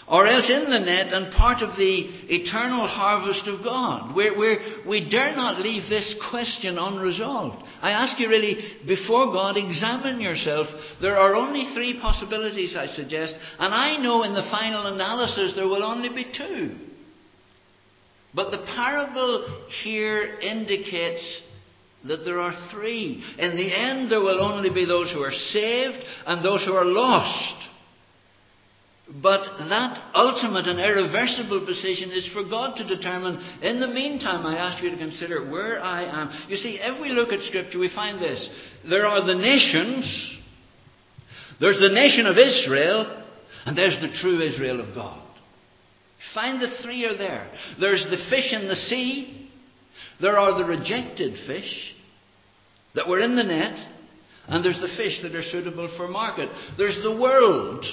or 0.07 0.27
else 0.27 0.49
in 0.49 0.69
the 0.69 0.79
net 0.79 1.13
and 1.13 1.33
part 1.33 1.61
of 1.61 1.77
the 1.77 2.09
eternal 2.29 2.87
harvest 2.87 3.47
of 3.47 3.63
God. 3.63 4.15
We're, 4.15 4.37
we're, 4.37 4.59
we 4.87 5.09
dare 5.09 5.35
not 5.35 5.61
leave 5.61 5.89
this 5.89 6.15
question 6.29 6.77
unresolved. 6.77 7.63
I 7.81 7.91
ask 7.91 8.19
you 8.19 8.27
really, 8.27 8.57
before 8.85 9.27
God, 9.27 9.57
examine 9.57 10.19
yourself. 10.19 10.67
There 11.01 11.17
are 11.17 11.35
only 11.35 11.73
three 11.73 11.99
possibilities, 11.99 12.75
I 12.75 12.87
suggest, 12.87 13.33
and 13.59 13.73
I 13.73 13.97
know 13.97 14.23
in 14.23 14.33
the 14.33 14.47
final 14.51 14.87
analysis 14.87 15.55
there 15.55 15.67
will 15.67 15.83
only 15.83 16.09
be 16.09 16.25
two. 16.25 16.75
But 18.33 18.51
the 18.51 18.65
parable 18.75 19.63
here 19.83 20.39
indicates 20.39 21.41
that 22.05 22.25
there 22.25 22.41
are 22.41 22.69
three. 22.71 23.23
In 23.37 23.55
the 23.55 23.73
end, 23.73 24.11
there 24.11 24.19
will 24.19 24.41
only 24.41 24.69
be 24.69 24.85
those 24.85 25.11
who 25.11 25.21
are 25.21 25.31
saved 25.31 26.03
and 26.25 26.43
those 26.43 26.65
who 26.65 26.73
are 26.73 26.85
lost. 26.85 27.62
But 29.21 29.43
that 29.69 29.99
ultimate 30.15 30.67
and 30.67 30.79
irreversible 30.79 31.65
decision 31.65 32.11
is 32.11 32.27
for 32.29 32.43
God 32.43 32.77
to 32.77 32.87
determine. 32.87 33.39
In 33.61 33.79
the 33.79 33.87
meantime, 33.87 34.45
I 34.45 34.57
ask 34.57 34.83
you 34.83 34.89
to 34.89 34.97
consider 34.97 35.51
where 35.51 35.79
I 35.79 36.05
am. 36.05 36.49
You 36.49 36.57
see, 36.57 36.79
if 36.81 36.99
we 36.99 37.09
look 37.09 37.31
at 37.31 37.41
Scripture, 37.43 37.77
we 37.77 37.93
find 37.93 38.19
this. 38.19 38.49
There 38.89 39.05
are 39.05 39.23
the 39.25 39.35
nations, 39.35 40.37
there's 41.59 41.79
the 41.79 41.93
nation 41.93 42.25
of 42.25 42.39
Israel, 42.39 43.23
and 43.65 43.77
there's 43.77 43.99
the 44.01 44.11
true 44.19 44.41
Israel 44.41 44.81
of 44.81 44.95
God. 44.95 45.21
Find 46.33 46.59
the 46.59 46.75
three 46.81 47.05
are 47.05 47.17
there. 47.17 47.51
There's 47.79 48.05
the 48.09 48.25
fish 48.31 48.51
in 48.51 48.67
the 48.67 48.75
sea, 48.75 49.49
there 50.19 50.39
are 50.39 50.57
the 50.57 50.65
rejected 50.65 51.35
fish 51.45 51.93
that 52.95 53.07
were 53.07 53.19
in 53.19 53.35
the 53.35 53.43
net, 53.43 53.77
and 54.47 54.65
there's 54.65 54.81
the 54.81 54.95
fish 54.97 55.21
that 55.21 55.35
are 55.35 55.43
suitable 55.43 55.93
for 55.97 56.07
market. 56.07 56.49
There's 56.77 56.99
the 57.03 57.15
world 57.15 57.85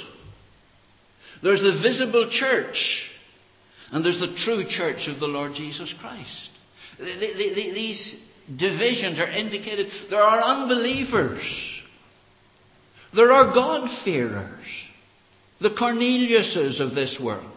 there's 1.42 1.62
the 1.62 1.80
visible 1.82 2.28
church, 2.30 3.02
and 3.92 4.04
there's 4.04 4.20
the 4.20 4.36
true 4.44 4.64
church 4.68 5.08
of 5.08 5.20
the 5.20 5.26
Lord 5.26 5.54
Jesus 5.54 5.92
Christ. 6.00 6.50
The, 6.98 7.04
the, 7.04 7.54
the, 7.54 7.72
these 7.72 8.16
divisions 8.56 9.18
are 9.18 9.30
indicated. 9.30 9.86
There 10.10 10.20
are 10.20 10.40
unbelievers. 10.40 11.42
There 13.14 13.32
are 13.32 13.54
God-fearers. 13.54 14.66
The 15.60 15.70
Corneliuses 15.70 16.80
of 16.80 16.94
this 16.94 17.18
world. 17.22 17.52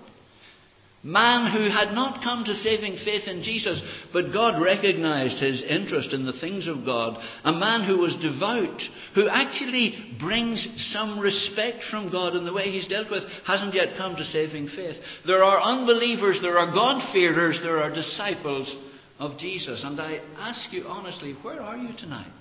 Man 1.05 1.51
who 1.51 1.69
had 1.69 1.93
not 1.93 2.23
come 2.23 2.45
to 2.45 2.53
saving 2.53 2.95
faith 2.95 3.27
in 3.27 3.43
Jesus, 3.43 3.81
but 4.13 4.31
God 4.31 4.61
recognized 4.61 5.37
his 5.37 5.61
interest 5.61 6.13
in 6.13 6.25
the 6.25 6.31
things 6.31 6.69
of 6.69 6.85
God. 6.85 7.21
A 7.43 7.51
man 7.51 7.83
who 7.83 7.97
was 7.97 8.15
devout, 8.15 8.81
who 9.13 9.27
actually 9.27 10.15
brings 10.17 10.65
some 10.93 11.19
respect 11.19 11.83
from 11.91 12.09
God 12.09 12.37
in 12.37 12.45
the 12.45 12.53
way 12.53 12.71
he's 12.71 12.87
dealt 12.87 13.11
with, 13.11 13.23
hasn't 13.45 13.73
yet 13.73 13.97
come 13.97 14.15
to 14.15 14.23
saving 14.23 14.69
faith. 14.69 14.95
There 15.27 15.43
are 15.43 15.59
unbelievers, 15.61 16.39
there 16.41 16.57
are 16.57 16.73
God-fearers, 16.73 17.59
there 17.61 17.83
are 17.83 17.93
disciples 17.93 18.73
of 19.19 19.37
Jesus. 19.37 19.83
And 19.83 19.99
I 19.99 20.21
ask 20.37 20.71
you 20.71 20.85
honestly, 20.87 21.35
where 21.41 21.61
are 21.61 21.77
you 21.77 21.89
tonight? 21.97 22.31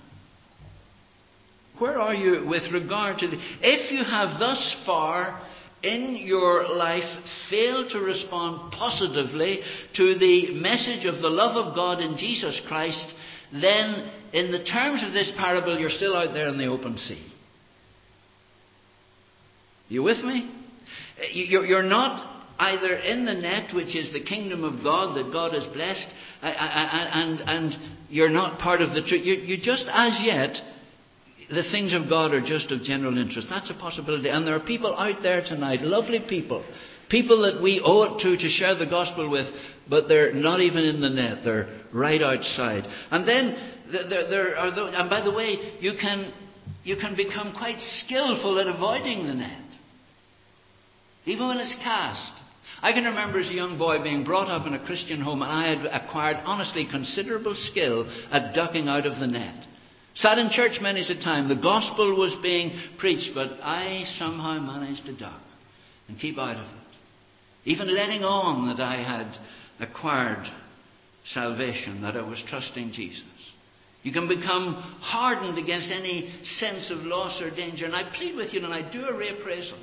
Where 1.79 1.99
are 1.99 2.15
you 2.15 2.47
with 2.47 2.71
regard 2.71 3.17
to 3.17 3.27
the. 3.27 3.37
If 3.61 3.91
you 3.91 4.05
have 4.05 4.39
thus 4.39 4.75
far 4.85 5.41
in 5.83 6.15
your 6.15 6.75
life 6.75 7.03
fail 7.49 7.87
to 7.89 7.99
respond 7.99 8.71
positively 8.71 9.59
to 9.95 10.17
the 10.17 10.53
message 10.53 11.05
of 11.05 11.21
the 11.21 11.29
love 11.29 11.57
of 11.57 11.75
God 11.75 11.99
in 11.99 12.17
Jesus 12.17 12.59
Christ, 12.67 13.13
then 13.51 14.09
in 14.31 14.51
the 14.51 14.63
terms 14.63 15.03
of 15.03 15.11
this 15.11 15.31
parable, 15.37 15.77
you're 15.77 15.89
still 15.89 16.15
out 16.15 16.33
there 16.33 16.47
in 16.47 16.57
the 16.57 16.67
open 16.67 16.97
sea. 16.97 17.23
You 19.89 20.03
with 20.03 20.23
me? 20.23 20.49
You're 21.31 21.83
not 21.83 22.31
either 22.57 22.95
in 22.95 23.25
the 23.25 23.33
net, 23.33 23.75
which 23.75 23.95
is 23.95 24.13
the 24.13 24.23
kingdom 24.23 24.63
of 24.63 24.83
God 24.83 25.17
that 25.17 25.31
God 25.31 25.53
has 25.53 25.65
blessed, 25.73 26.07
and, 26.41 27.41
and 27.41 27.75
you're 28.09 28.29
not 28.29 28.59
part 28.59 28.81
of 28.81 28.93
the 28.93 29.01
truth. 29.01 29.23
You're 29.23 29.57
just 29.57 29.85
as 29.91 30.19
yet 30.23 30.57
the 31.49 31.63
things 31.71 31.93
of 31.93 32.09
God 32.09 32.33
are 32.33 32.45
just 32.45 32.71
of 32.71 32.81
general 32.83 33.17
interest. 33.17 33.47
That's 33.49 33.69
a 33.69 33.73
possibility. 33.73 34.29
And 34.29 34.47
there 34.47 34.55
are 34.55 34.59
people 34.59 34.95
out 34.95 35.21
there 35.21 35.41
tonight, 35.41 35.81
lovely 35.81 36.19
people, 36.27 36.65
people 37.09 37.41
that 37.43 37.61
we 37.61 37.81
owe 37.83 38.03
it 38.03 38.21
to 38.21 38.37
to 38.37 38.49
share 38.49 38.75
the 38.75 38.85
gospel 38.85 39.29
with, 39.29 39.47
but 39.89 40.07
they're 40.07 40.33
not 40.33 40.61
even 40.61 40.83
in 40.83 41.01
the 41.01 41.09
net. 41.09 41.43
They're 41.43 41.69
right 41.93 42.21
outside. 42.21 42.85
And 43.11 43.27
then 43.27 43.73
there, 43.91 44.29
there 44.29 44.57
are 44.57 44.73
those, 44.73 44.93
and 44.95 45.09
by 45.09 45.21
the 45.23 45.31
way, 45.31 45.77
you 45.79 45.93
can, 45.99 46.33
you 46.83 46.95
can 46.95 47.15
become 47.15 47.53
quite 47.53 47.79
skillful 47.79 48.59
at 48.59 48.67
avoiding 48.67 49.27
the 49.27 49.33
net. 49.33 49.61
Even 51.25 51.47
when 51.47 51.57
it's 51.57 51.75
cast. 51.83 52.33
I 52.81 52.91
can 52.91 53.05
remember 53.05 53.39
as 53.39 53.49
a 53.49 53.53
young 53.53 53.77
boy 53.77 54.03
being 54.03 54.25
brought 54.25 54.49
up 54.49 54.67
in 54.67 54.73
a 54.73 54.85
Christian 54.85 55.21
home 55.21 55.41
and 55.41 55.51
I 55.51 55.69
had 55.73 56.03
acquired 56.03 56.37
honestly 56.43 56.85
considerable 56.89 57.55
skill 57.55 58.09
at 58.29 58.53
ducking 58.53 58.89
out 58.89 59.05
of 59.05 59.19
the 59.19 59.27
net. 59.27 59.67
Sat 60.15 60.37
in 60.37 60.49
church 60.49 60.79
many 60.81 61.01
a 61.01 61.21
time, 61.21 61.47
the 61.47 61.55
gospel 61.55 62.15
was 62.15 62.35
being 62.41 62.79
preached, 62.97 63.31
but 63.33 63.59
I 63.61 64.03
somehow 64.17 64.59
managed 64.59 65.05
to 65.07 65.17
duck 65.17 65.41
and 66.07 66.19
keep 66.19 66.37
out 66.37 66.57
of 66.57 66.65
it. 66.65 67.65
Even 67.65 67.93
letting 67.93 68.23
on 68.23 68.67
that 68.67 68.83
I 68.83 69.01
had 69.01 69.35
acquired 69.79 70.47
salvation, 71.33 72.01
that 72.01 72.15
I 72.15 72.21
was 72.21 72.43
trusting 72.47 72.91
Jesus. 72.91 73.23
You 74.03 74.11
can 74.11 74.27
become 74.27 74.73
hardened 75.01 75.57
against 75.57 75.89
any 75.89 76.33
sense 76.43 76.91
of 76.91 76.99
loss 76.99 77.41
or 77.41 77.49
danger. 77.49 77.85
And 77.85 77.95
I 77.95 78.11
plead 78.15 78.35
with 78.35 78.53
you 78.53 78.63
and 78.63 78.73
I 78.73 78.81
do 78.91 79.05
a 79.05 79.13
reappraisal. 79.13 79.79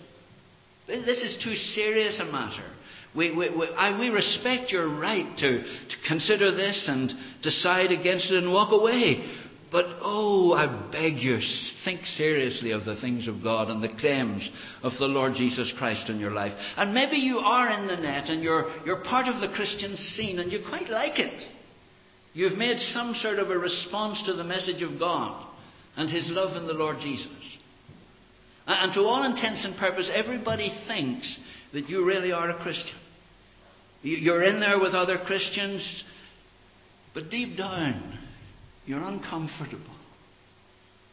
This 0.87 1.22
is 1.22 1.42
too 1.42 1.54
serious 1.54 2.20
a 2.20 2.26
matter 2.26 2.66
we, 3.14 3.32
we, 3.32 3.50
we, 3.50 3.66
I, 3.76 3.99
we 3.99 4.08
respect 4.08 4.70
your 4.70 4.88
right 4.88 5.37
to, 5.38 5.62
to 5.62 5.96
consider 6.06 6.54
this 6.54 6.87
and 6.88 7.12
decide 7.42 7.90
against 7.90 8.30
it 8.30 8.42
and 8.42 8.52
walk 8.52 8.72
away. 8.72 9.25
But 9.70 9.86
oh, 10.00 10.52
I 10.52 10.90
beg 10.90 11.18
you, 11.18 11.38
think 11.84 12.04
seriously 12.04 12.72
of 12.72 12.84
the 12.84 13.00
things 13.00 13.28
of 13.28 13.42
God 13.42 13.68
and 13.68 13.80
the 13.80 13.96
claims 14.00 14.48
of 14.82 14.92
the 14.98 15.06
Lord 15.06 15.34
Jesus 15.34 15.72
Christ 15.78 16.08
in 16.08 16.18
your 16.18 16.32
life. 16.32 16.52
And 16.76 16.92
maybe 16.92 17.16
you 17.16 17.38
are 17.38 17.70
in 17.70 17.86
the 17.86 17.96
net 17.96 18.28
and 18.28 18.42
you're, 18.42 18.68
you're 18.84 19.04
part 19.04 19.28
of 19.28 19.40
the 19.40 19.54
Christian 19.54 19.96
scene 19.96 20.40
and 20.40 20.50
you 20.50 20.60
quite 20.68 20.88
like 20.88 21.20
it. 21.20 21.40
You've 22.32 22.58
made 22.58 22.78
some 22.78 23.14
sort 23.14 23.38
of 23.38 23.50
a 23.50 23.58
response 23.58 24.22
to 24.26 24.32
the 24.32 24.44
message 24.44 24.82
of 24.82 24.98
God 24.98 25.46
and 25.96 26.10
His 26.10 26.28
love 26.30 26.56
in 26.56 26.66
the 26.66 26.72
Lord 26.72 26.96
Jesus. 27.00 27.28
And 28.66 28.92
to 28.94 29.00
all 29.00 29.24
intents 29.24 29.64
and 29.64 29.76
purposes, 29.76 30.10
everybody 30.12 30.70
thinks 30.86 31.38
that 31.72 31.88
you 31.88 32.04
really 32.04 32.32
are 32.32 32.50
a 32.50 32.62
Christian. 32.62 32.96
You're 34.02 34.42
in 34.42 34.60
there 34.60 34.80
with 34.80 34.94
other 34.94 35.18
Christians, 35.18 36.04
but 37.14 37.30
deep 37.30 37.56
down, 37.56 38.19
you're 38.87 39.02
uncomfortable. 39.02 39.96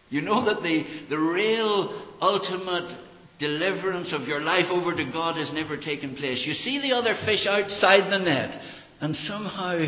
You 0.10 0.22
know 0.22 0.46
that 0.46 0.64
the, 0.64 0.84
the 1.10 1.20
real 1.20 2.16
ultimate 2.22 2.98
deliverance 3.40 4.14
of 4.14 4.28
your 4.28 4.42
life 4.42 4.66
over 4.72 4.96
to 4.96 5.12
God 5.12 5.38
has 5.38 5.52
never 5.54 5.78
taken 5.78 6.16
place. 6.16 6.44
You 6.46 6.54
see 6.54 6.80
the 6.82 6.96
other 6.96 7.14
fish 7.26 7.46
outside 7.48 8.10
the 8.10 8.18
net, 8.18 8.56
and 9.02 9.16
somehow 9.16 9.86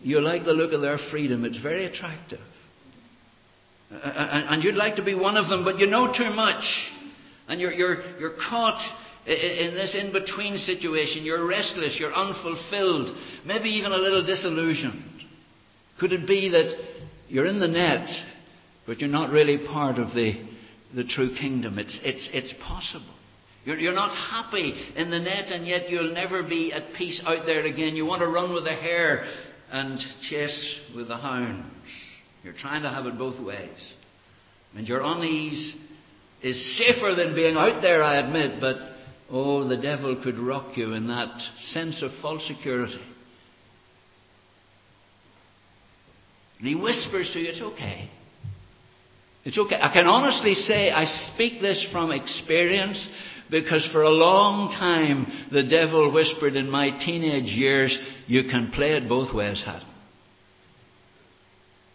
you 0.00 0.20
like 0.20 0.44
the 0.44 0.52
look 0.52 0.72
of 0.72 0.80
their 0.80 0.98
freedom. 1.10 1.44
It's 1.44 1.60
very 1.60 1.84
attractive. 1.84 2.40
And 3.90 4.62
you'd 4.62 4.74
like 4.74 4.96
to 4.96 5.04
be 5.04 5.14
one 5.14 5.36
of 5.36 5.48
them, 5.48 5.64
but 5.64 5.78
you 5.78 5.86
know 5.86 6.12
too 6.12 6.30
much. 6.30 6.64
And 7.46 7.60
you're, 7.60 7.72
you're, 7.72 8.18
you're 8.18 8.36
caught 8.48 8.80
in 9.26 9.74
this 9.74 9.94
in 9.94 10.12
between 10.12 10.56
situation, 10.58 11.24
you're 11.24 11.46
restless, 11.46 11.96
you're 12.00 12.14
unfulfilled, 12.14 13.14
maybe 13.44 13.68
even 13.70 13.92
a 13.92 13.96
little 13.96 14.24
disillusioned. 14.24 15.04
Could 16.00 16.12
it 16.12 16.26
be 16.26 16.48
that 16.50 16.87
you're 17.28 17.46
in 17.46 17.60
the 17.60 17.68
net, 17.68 18.08
but 18.86 19.00
you're 19.00 19.10
not 19.10 19.30
really 19.30 19.58
part 19.58 19.98
of 19.98 20.14
the, 20.14 20.34
the 20.94 21.04
true 21.04 21.34
kingdom? 21.34 21.78
It's, 21.78 21.98
it's, 22.02 22.28
it's 22.32 22.54
possible. 22.62 23.14
You're, 23.64 23.78
you're 23.78 23.94
not 23.94 24.14
happy 24.16 24.74
in 24.96 25.10
the 25.10 25.18
net, 25.18 25.50
and 25.50 25.66
yet 25.66 25.90
you'll 25.90 26.12
never 26.12 26.42
be 26.42 26.72
at 26.72 26.94
peace 26.96 27.22
out 27.26 27.46
there 27.46 27.66
again. 27.66 27.96
You 27.96 28.06
want 28.06 28.22
to 28.22 28.28
run 28.28 28.52
with 28.54 28.64
the 28.64 28.74
hare 28.74 29.30
and 29.70 30.00
chase 30.28 30.80
with 30.96 31.08
the 31.08 31.16
hounds. 31.16 31.66
You're 32.42 32.54
trying 32.54 32.82
to 32.82 32.90
have 32.90 33.06
it 33.06 33.18
both 33.18 33.38
ways. 33.44 33.92
And 34.74 34.86
your 34.86 35.00
unease 35.02 35.76
is 36.42 36.78
safer 36.78 37.14
than 37.14 37.34
being 37.34 37.56
out 37.56 37.82
there, 37.82 38.02
I 38.02 38.18
admit, 38.18 38.60
but 38.60 38.76
Oh, 39.30 39.68
the 39.68 39.76
devil 39.76 40.18
could 40.22 40.38
rock 40.38 40.76
you 40.76 40.94
in 40.94 41.08
that 41.08 41.38
sense 41.72 42.02
of 42.02 42.10
false 42.22 42.46
security. 42.46 43.00
And 46.58 46.68
he 46.68 46.74
whispers 46.74 47.30
to 47.32 47.38
you, 47.38 47.50
it's 47.50 47.62
okay. 47.62 48.10
It's 49.44 49.58
okay. 49.58 49.78
I 49.80 49.92
can 49.92 50.06
honestly 50.06 50.54
say 50.54 50.90
I 50.90 51.04
speak 51.04 51.60
this 51.60 51.86
from 51.92 52.10
experience 52.10 53.08
because 53.50 53.88
for 53.92 54.02
a 54.02 54.10
long 54.10 54.70
time 54.70 55.26
the 55.50 55.62
devil 55.62 56.12
whispered 56.12 56.56
in 56.56 56.68
my 56.68 56.90
teenage 56.98 57.50
years, 57.50 57.98
you 58.26 58.44
can 58.44 58.70
play 58.70 58.96
it 58.96 59.08
both 59.08 59.34
ways, 59.34 59.62
Haddon. 59.64 59.88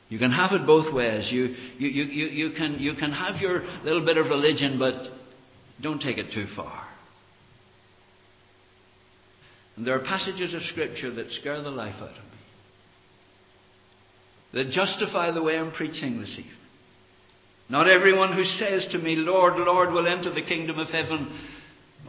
You 0.10 0.20
can 0.20 0.32
have 0.32 0.52
it 0.52 0.68
both 0.68 0.94
ways. 0.94 1.32
You, 1.32 1.56
you, 1.80 1.88
you, 1.90 2.04
you, 2.04 2.26
you, 2.28 2.56
can, 2.56 2.80
you 2.80 2.94
can 2.94 3.12
have 3.12 3.42
your 3.42 3.64
little 3.84 4.06
bit 4.06 4.18
of 4.18 4.28
religion, 4.28 4.78
but 4.78 5.08
don't 5.82 6.00
take 6.00 6.18
it 6.18 6.32
too 6.32 6.46
far. 6.56 6.88
And 9.76 9.88
there 9.88 9.96
are 9.96 10.04
passages 10.04 10.54
of 10.54 10.62
Scripture 10.64 11.12
that 11.16 11.32
scare 11.32 11.62
the 11.64 11.72
life 11.72 11.96
out 11.96 12.12
of 12.12 12.24
me, 12.26 12.33
that 14.54 14.70
justify 14.70 15.32
the 15.32 15.42
way 15.42 15.58
I'm 15.58 15.72
preaching 15.72 16.20
this 16.20 16.32
evening. 16.38 16.58
Not 17.70 17.90
everyone 17.90 18.34
who 18.34 18.44
says 18.44 18.88
to 18.92 19.00
me, 19.00 19.16
Lord, 19.16 19.56
Lord, 19.58 19.92
will 19.92 20.08
enter 20.08 20.34
the 20.34 20.46
kingdom 20.46 20.80
of 20.80 20.90
heaven. 20.90 21.40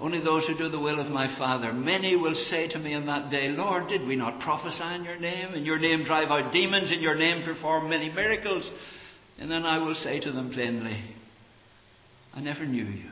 Only 0.01 0.23
those 0.23 0.47
who 0.47 0.59
do 0.59 0.69
the 0.69 0.81
will 0.81 1.01
of 1.01 1.07
my 1.07 1.37
Father. 1.39 1.73
Many 1.73 2.17
will 2.17 2.35
say 2.35 2.69
to 2.69 2.79
me 2.79 2.93
in 2.93 3.07
that 3.07 3.31
day, 3.31 3.49
Lord, 3.49 3.89
did 3.89 4.07
we 4.07 4.17
not 4.17 4.41
prophesy 4.41 4.95
in 4.95 5.05
your 5.05 5.19
name? 5.19 5.55
In 5.55 5.65
your 5.65 5.79
name 5.79 6.05
drive 6.05 6.29
out 6.29 6.53
demons, 6.53 6.93
in 6.93 7.01
your 7.01 7.15
name 7.15 7.45
perform 7.45 7.89
many 7.89 8.11
miracles. 8.11 8.69
And 9.39 9.51
then 9.51 9.65
I 9.65 9.79
will 9.79 9.95
say 9.95 10.21
to 10.21 10.33
them 10.33 10.53
plainly, 10.53 11.01
I 12.35 12.41
never 12.41 12.67
knew 12.67 12.85
you. 12.85 13.11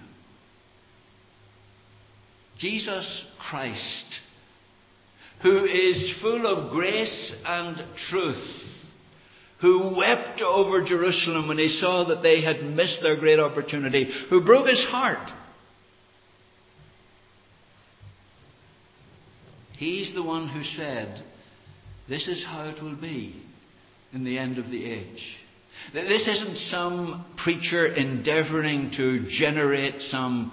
Jesus 2.58 3.24
Christ 3.48 4.20
who 5.42 5.64
is 5.64 6.14
full 6.22 6.46
of 6.46 6.70
grace 6.70 7.34
and 7.44 7.76
truth, 8.08 8.62
who 9.62 9.94
wept 9.96 10.42
over 10.42 10.84
Jerusalem 10.84 11.46
when 11.46 11.56
he 11.56 11.68
saw 11.68 12.08
that 12.08 12.20
they 12.20 12.42
had 12.42 12.64
missed 12.64 13.00
their 13.00 13.16
great 13.16 13.38
opportunity, 13.38 14.12
who 14.28 14.44
broke 14.44 14.66
his 14.66 14.84
heart. 14.84 15.30
He's 19.78 20.12
the 20.14 20.22
one 20.22 20.48
who 20.48 20.64
said, 20.64 21.22
This 22.08 22.26
is 22.26 22.44
how 22.44 22.68
it 22.68 22.82
will 22.82 23.00
be 23.00 23.40
in 24.12 24.24
the 24.24 24.36
end 24.36 24.58
of 24.58 24.68
the 24.68 24.84
age. 24.84 25.36
This 25.94 26.28
isn't 26.28 26.56
some 26.56 27.24
preacher 27.42 27.86
endeavouring 27.86 28.92
to 28.96 29.26
generate 29.28 30.00
some 30.02 30.52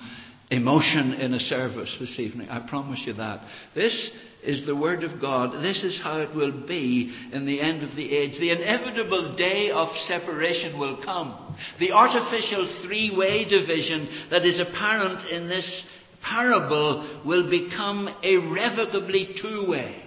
emotion 0.51 1.13
in 1.13 1.33
a 1.33 1.39
service 1.39 1.95
this 1.99 2.19
evening. 2.19 2.49
I 2.49 2.67
promise 2.67 3.03
you 3.05 3.13
that. 3.13 3.41
This 3.75 4.11
is 4.43 4.65
the 4.65 4.75
Word 4.75 5.03
of 5.03 5.21
God. 5.21 5.63
This 5.63 5.83
is 5.83 5.99
how 6.01 6.21
it 6.21 6.33
will 6.33 6.65
be 6.65 7.15
in 7.31 7.45
the 7.45 7.61
end 7.61 7.83
of 7.83 7.95
the 7.95 8.11
age. 8.11 8.39
The 8.39 8.51
inevitable 8.51 9.35
day 9.35 9.69
of 9.69 9.89
separation 10.07 10.79
will 10.79 11.03
come. 11.03 11.55
The 11.79 11.91
artificial 11.91 12.81
three 12.85 13.15
way 13.15 13.45
division 13.47 14.09
that 14.31 14.45
is 14.45 14.59
apparent 14.59 15.29
in 15.29 15.49
this 15.49 15.85
parable 16.21 17.21
will 17.25 17.49
become 17.49 18.09
irrevocably 18.23 19.35
two 19.41 19.69
ways. 19.69 20.03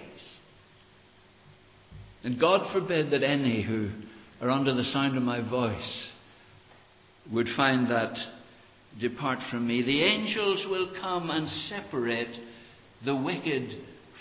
And 2.23 2.39
God 2.39 2.71
forbid 2.71 3.11
that 3.11 3.23
any 3.23 3.61
who 3.61 3.91
are 4.41 4.49
under 4.49 4.73
the 4.73 4.83
sound 4.83 5.17
of 5.17 5.23
my 5.23 5.47
voice 5.47 6.11
would 7.31 7.47
find 7.55 7.89
that 7.89 8.17
depart 8.99 9.39
from 9.49 9.67
me. 9.67 9.81
The 9.81 10.03
angels 10.03 10.65
will 10.69 10.93
come 10.99 11.29
and 11.29 11.49
separate 11.49 12.35
the 13.05 13.15
wicked 13.15 13.75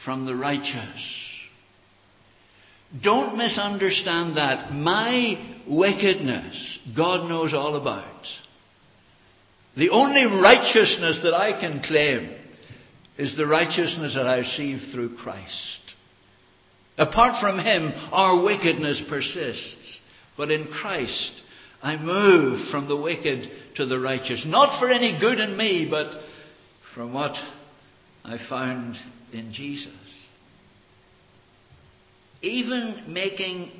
from 0.05 0.27
the 0.27 0.35
righteous. 0.35 1.31
Don't 3.03 3.37
misunderstand 3.37 4.37
that. 4.37 4.73
My 4.73 5.61
wickedness, 5.69 6.79
God 6.95 7.29
knows 7.29 7.55
all 7.55 7.77
about. 7.77 8.27
The 9.77 9.91
only 9.91 10.25
righteousness 10.27 11.21
that 11.23 11.35
I 11.35 11.59
can 11.59 11.81
claim 11.83 12.31
is 13.17 13.37
the 13.37 13.47
righteousness 13.47 14.15
that 14.15 14.27
I 14.27 14.39
receive 14.39 14.81
through 14.93 15.17
Christ. 15.17 15.79
Apart 16.99 17.41
from 17.41 17.59
Him, 17.59 17.93
our 18.13 18.43
wickedness 18.43 19.03
persists. 19.09 20.01
But 20.37 20.51
in 20.51 20.67
Christ, 20.67 21.42
I 21.83 21.97
move 21.97 22.69
from 22.71 22.87
the 22.87 22.97
wicked 22.97 23.51
to 23.77 23.87
the 23.87 23.99
righteous. 23.99 24.45
Not 24.47 24.79
for 24.79 24.89
any 24.89 25.19
good 25.19 25.41
in 25.41 25.57
me, 25.57 25.89
but 25.91 26.15
from 26.95 27.13
what 27.13 27.35
I 28.25 28.39
found 28.49 28.97
in 29.33 29.53
Jesus. 29.53 29.93
Even 32.41 33.05
making 33.09 33.73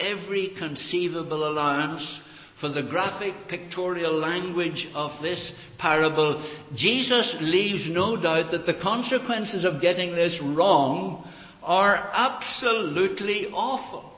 every 0.00 0.54
conceivable 0.58 1.46
allowance 1.48 2.20
for 2.60 2.68
the 2.68 2.82
graphic 2.82 3.34
pictorial 3.48 4.14
language 4.14 4.88
of 4.94 5.20
this 5.20 5.52
parable, 5.78 6.48
Jesus 6.74 7.36
leaves 7.40 7.88
no 7.88 8.20
doubt 8.20 8.52
that 8.52 8.66
the 8.66 8.80
consequences 8.80 9.64
of 9.64 9.80
getting 9.82 10.14
this 10.14 10.40
wrong 10.42 11.28
are 11.62 12.10
absolutely 12.14 13.48
awful. 13.48 14.11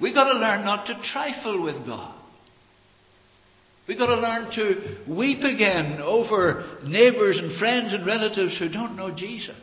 We've 0.00 0.14
got 0.14 0.32
to 0.32 0.38
learn 0.38 0.64
not 0.64 0.86
to 0.86 1.00
trifle 1.02 1.62
with 1.62 1.86
God. 1.86 2.14
We've 3.88 3.98
got 3.98 4.06
to 4.06 4.20
learn 4.20 4.50
to 4.52 5.04
weep 5.08 5.42
again 5.42 6.00
over 6.00 6.78
neighbours 6.84 7.38
and 7.38 7.56
friends 7.58 7.94
and 7.94 8.04
relatives 8.04 8.58
who 8.58 8.68
don't 8.68 8.96
know 8.96 9.14
Jesus. 9.14 9.56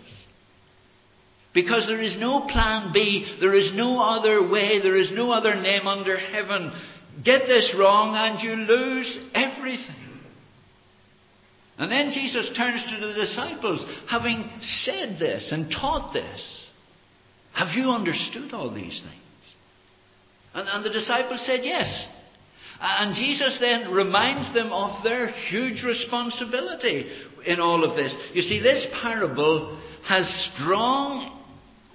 Because 1.53 1.85
there 1.87 2.01
is 2.01 2.17
no 2.17 2.47
plan 2.47 2.91
B, 2.93 3.37
there 3.39 3.53
is 3.53 3.71
no 3.73 4.01
other 4.01 4.49
way, 4.49 4.79
there 4.81 4.95
is 4.95 5.11
no 5.11 5.31
other 5.31 5.55
name 5.55 5.87
under 5.87 6.17
heaven. 6.17 6.71
Get 7.23 7.47
this 7.47 7.75
wrong 7.77 8.15
and 8.15 8.41
you 8.41 8.55
lose 8.55 9.19
everything. 9.35 9.95
And 11.77 11.91
then 11.91 12.11
Jesus 12.11 12.49
turns 12.55 12.83
to 12.85 13.05
the 13.05 13.13
disciples, 13.13 13.85
having 14.07 14.49
said 14.61 15.19
this 15.19 15.51
and 15.51 15.69
taught 15.69 16.13
this. 16.13 16.69
Have 17.53 17.75
you 17.75 17.89
understood 17.89 18.53
all 18.53 18.73
these 18.73 18.99
things? 19.01 19.22
And, 20.53 20.67
and 20.67 20.85
the 20.85 20.89
disciples 20.89 21.45
said, 21.45 21.61
Yes. 21.63 22.07
And 22.79 23.15
Jesus 23.15 23.57
then 23.61 23.91
reminds 23.91 24.53
them 24.53 24.73
of 24.73 25.03
their 25.03 25.27
huge 25.27 25.83
responsibility 25.83 27.09
in 27.45 27.59
all 27.59 27.83
of 27.83 27.95
this. 27.95 28.13
You 28.33 28.41
see, 28.41 28.61
this 28.61 28.87
parable 29.01 29.79
has 30.05 30.27
strong 30.53 31.43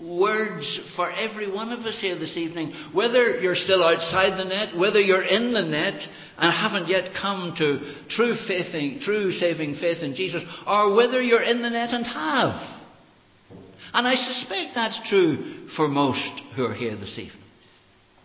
words 0.00 0.80
for 0.96 1.10
every 1.10 1.50
one 1.50 1.72
of 1.72 1.80
us 1.80 2.00
here 2.00 2.18
this 2.18 2.36
evening. 2.36 2.72
Whether 2.92 3.40
you're 3.40 3.56
still 3.56 3.84
outside 3.84 4.38
the 4.38 4.44
net, 4.44 4.76
whether 4.76 5.00
you're 5.00 5.26
in 5.26 5.52
the 5.52 5.62
net 5.62 6.00
and 6.38 6.52
haven't 6.52 6.88
yet 6.88 7.10
come 7.20 7.54
to 7.58 7.94
true 8.08 8.36
faith, 8.46 9.02
true 9.02 9.32
saving 9.32 9.74
faith 9.74 9.98
in 10.02 10.14
Jesus, 10.14 10.42
or 10.66 10.94
whether 10.94 11.20
you're 11.20 11.42
in 11.42 11.62
the 11.62 11.70
net 11.70 11.90
and 11.90 12.06
have. 12.06 12.78
And 13.92 14.06
I 14.06 14.14
suspect 14.14 14.74
that's 14.74 15.08
true 15.08 15.68
for 15.76 15.88
most 15.88 16.40
who 16.54 16.64
are 16.64 16.74
here 16.74 16.96
this 16.96 17.18
evening. 17.18 17.37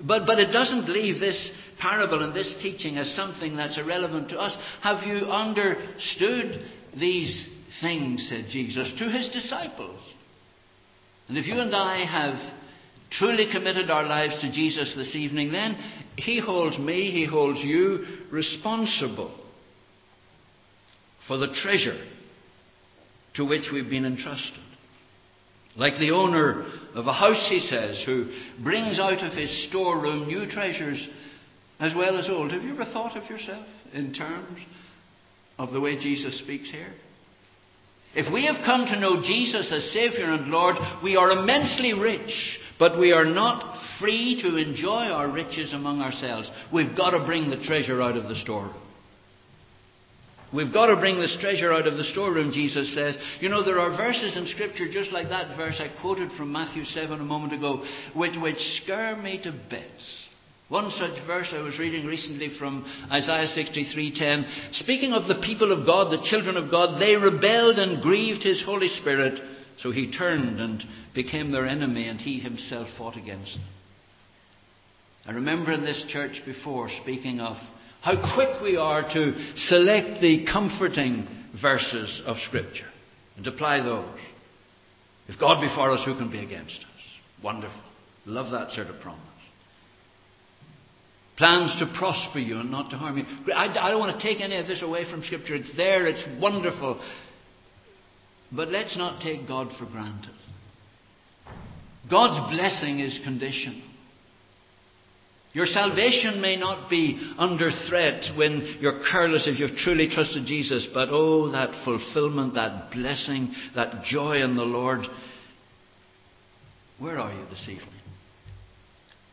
But, 0.05 0.25
but 0.25 0.39
it 0.39 0.51
doesn't 0.51 0.89
leave 0.89 1.19
this 1.19 1.51
parable 1.79 2.23
and 2.23 2.35
this 2.35 2.53
teaching 2.61 2.97
as 2.97 3.13
something 3.15 3.55
that's 3.55 3.77
irrelevant 3.77 4.29
to 4.29 4.39
us. 4.39 4.55
Have 4.81 5.03
you 5.07 5.25
understood 5.25 6.65
these 6.97 7.47
things, 7.81 8.27
said 8.29 8.45
Jesus, 8.49 8.93
to 8.99 9.09
his 9.09 9.29
disciples? 9.29 9.99
And 11.27 11.37
if 11.37 11.47
you 11.47 11.59
and 11.59 11.73
I 11.73 12.05
have 12.05 12.53
truly 13.11 13.49
committed 13.51 13.89
our 13.89 14.03
lives 14.03 14.39
to 14.41 14.51
Jesus 14.51 14.93
this 14.95 15.15
evening, 15.15 15.51
then 15.51 15.77
he 16.17 16.39
holds 16.39 16.77
me, 16.77 17.11
he 17.11 17.25
holds 17.25 17.59
you 17.59 18.05
responsible 18.31 19.33
for 21.27 21.37
the 21.37 21.53
treasure 21.53 21.99
to 23.35 23.45
which 23.45 23.69
we've 23.71 23.89
been 23.89 24.05
entrusted. 24.05 24.59
Like 25.75 25.97
the 25.97 26.11
owner 26.11 26.65
of 26.93 27.07
a 27.07 27.13
house, 27.13 27.47
he 27.49 27.59
says, 27.59 28.01
who 28.05 28.31
brings 28.63 28.99
out 28.99 29.23
of 29.23 29.33
his 29.33 29.67
storeroom 29.69 30.27
new 30.27 30.49
treasures 30.49 31.07
as 31.79 31.95
well 31.95 32.17
as 32.17 32.29
old. 32.29 32.51
Have 32.51 32.63
you 32.63 32.73
ever 32.73 32.85
thought 32.85 33.17
of 33.17 33.29
yourself 33.29 33.65
in 33.91 34.13
terms 34.13 34.59
of 35.57 35.71
the 35.71 35.81
way 35.81 35.99
Jesus 35.99 36.37
speaks 36.39 36.69
here? 36.69 36.93
If 38.15 38.31
we 38.31 38.45
have 38.45 38.63
come 38.63 38.85
to 38.85 38.99
know 38.99 39.23
Jesus 39.23 39.71
as 39.71 39.91
Saviour 39.91 40.31
and 40.31 40.51
Lord, 40.51 40.75
we 41.03 41.15
are 41.15 41.31
immensely 41.31 41.93
rich, 41.93 42.59
but 42.77 42.99
we 42.99 43.11
are 43.11 43.25
not 43.25 43.81
free 43.99 44.39
to 44.43 44.57
enjoy 44.57 45.05
our 45.05 45.31
riches 45.31 45.73
among 45.73 46.01
ourselves. 46.01 46.49
We've 46.71 46.95
got 46.95 47.17
to 47.17 47.25
bring 47.25 47.49
the 47.49 47.63
treasure 47.63 48.01
out 48.01 48.15
of 48.15 48.25
the 48.25 48.35
storeroom. 48.35 48.75
We've 50.53 50.71
got 50.71 50.85
to 50.87 50.97
bring 50.97 51.19
this 51.19 51.35
treasure 51.41 51.73
out 51.73 51.87
of 51.87 51.97
the 51.97 52.03
storeroom, 52.03 52.51
Jesus 52.51 52.93
says. 52.93 53.17
You 53.39 53.49
know, 53.49 53.63
there 53.63 53.79
are 53.79 53.97
verses 53.97 54.37
in 54.37 54.45
Scripture 54.47 54.87
just 54.87 55.11
like 55.11 55.29
that 55.29 55.57
verse 55.57 55.79
I 55.79 55.89
quoted 55.99 56.31
from 56.33 56.51
Matthew 56.51 56.85
7 56.85 57.19
a 57.19 57.23
moment 57.23 57.53
ago, 57.53 57.83
which, 58.13 58.35
which 58.37 58.59
scare 58.83 59.15
me 59.15 59.41
to 59.43 59.51
bits. 59.51 60.23
One 60.69 60.91
such 60.91 61.25
verse 61.25 61.51
I 61.53 61.61
was 61.61 61.77
reading 61.77 62.05
recently 62.05 62.57
from 62.57 62.85
Isaiah 63.11 63.47
63:10, 63.47 64.73
speaking 64.73 65.13
of 65.13 65.27
the 65.27 65.41
people 65.41 65.71
of 65.71 65.85
God, 65.85 66.11
the 66.11 66.25
children 66.29 66.55
of 66.55 66.71
God, 66.71 66.99
they 66.99 67.15
rebelled 67.15 67.79
and 67.79 68.01
grieved 68.01 68.43
his 68.43 68.63
Holy 68.63 68.87
Spirit, 68.87 69.39
so 69.79 69.91
he 69.91 70.11
turned 70.11 70.59
and 70.59 70.83
became 71.13 71.51
their 71.51 71.65
enemy 71.65 72.07
and 72.07 72.21
he 72.21 72.39
himself 72.39 72.87
fought 72.97 73.17
against 73.17 73.53
them. 73.53 73.63
I 75.25 75.31
remember 75.31 75.71
in 75.71 75.83
this 75.83 76.03
church 76.09 76.41
before 76.45 76.89
speaking 77.01 77.39
of 77.39 77.57
how 78.03 78.35
quick 78.35 78.61
we 78.61 78.75
are 78.75 79.01
to 79.01 79.33
select 79.55 80.19
the 80.19 80.45
comforting 80.51 81.25
verses 81.61 82.21
of 82.25 82.35
Scripture 82.45 82.89
and 83.37 83.47
apply 83.47 83.81
those. 83.81 84.19
If 85.29 85.39
God 85.39 85.61
be 85.61 85.73
for 85.73 85.89
us, 85.89 86.03
who 86.05 86.17
can 86.17 86.29
be 86.29 86.39
against 86.39 86.79
us? 86.81 87.01
Wonderful. 87.41 87.79
Love 88.25 88.51
that 88.51 88.71
sort 88.71 88.87
of 88.87 88.99
promise. 88.99 89.21
Plans 91.37 91.77
to 91.79 91.85
prosper 91.97 92.39
you 92.39 92.57
and 92.59 92.69
not 92.69 92.89
to 92.89 92.97
harm 92.97 93.17
you. 93.17 93.53
I, 93.53 93.67
I 93.67 93.91
don't 93.91 93.99
want 93.99 94.19
to 94.19 94.27
take 94.27 94.41
any 94.41 94.57
of 94.57 94.67
this 94.67 94.81
away 94.81 95.09
from 95.09 95.23
Scripture. 95.23 95.55
It's 95.55 95.75
there, 95.77 96.05
it's 96.05 96.25
wonderful. 96.41 97.01
But 98.51 98.67
let's 98.67 98.97
not 98.97 99.21
take 99.21 99.47
God 99.47 99.69
for 99.79 99.85
granted. 99.85 100.35
God's 102.09 102.53
blessing 102.53 102.99
is 102.99 103.17
conditional. 103.23 103.81
Your 105.53 105.67
salvation 105.67 106.41
may 106.41 106.55
not 106.55 106.89
be 106.89 107.31
under 107.37 107.69
threat 107.87 108.25
when 108.35 108.77
you're 108.79 109.03
careless 109.11 109.47
if 109.47 109.59
you've 109.59 109.77
truly 109.77 110.09
trusted 110.09 110.47
Jesus, 110.47 110.87
but 110.91 111.09
oh, 111.11 111.51
that 111.51 111.85
fulfillment, 111.85 112.55
that 112.55 112.91
blessing, 112.91 113.53
that 113.75 114.03
joy 114.03 114.41
in 114.41 114.55
the 114.55 114.63
Lord. 114.63 115.05
Where 116.97 117.19
are 117.19 117.31
you 117.31 117.45
this 117.51 117.67
evening? 117.69 118.01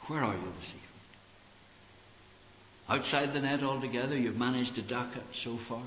Where 0.09 0.23
are 0.23 0.35
you 0.35 0.53
this 0.59 0.69
evening? 0.69 0.81
Outside 2.91 3.33
the 3.33 3.41
net 3.41 3.63
altogether, 3.63 4.19
you've 4.19 4.37
managed 4.37 4.75
to 4.75 4.83
duck 4.83 5.17
it 5.17 5.23
so 5.43 5.59
far. 5.69 5.87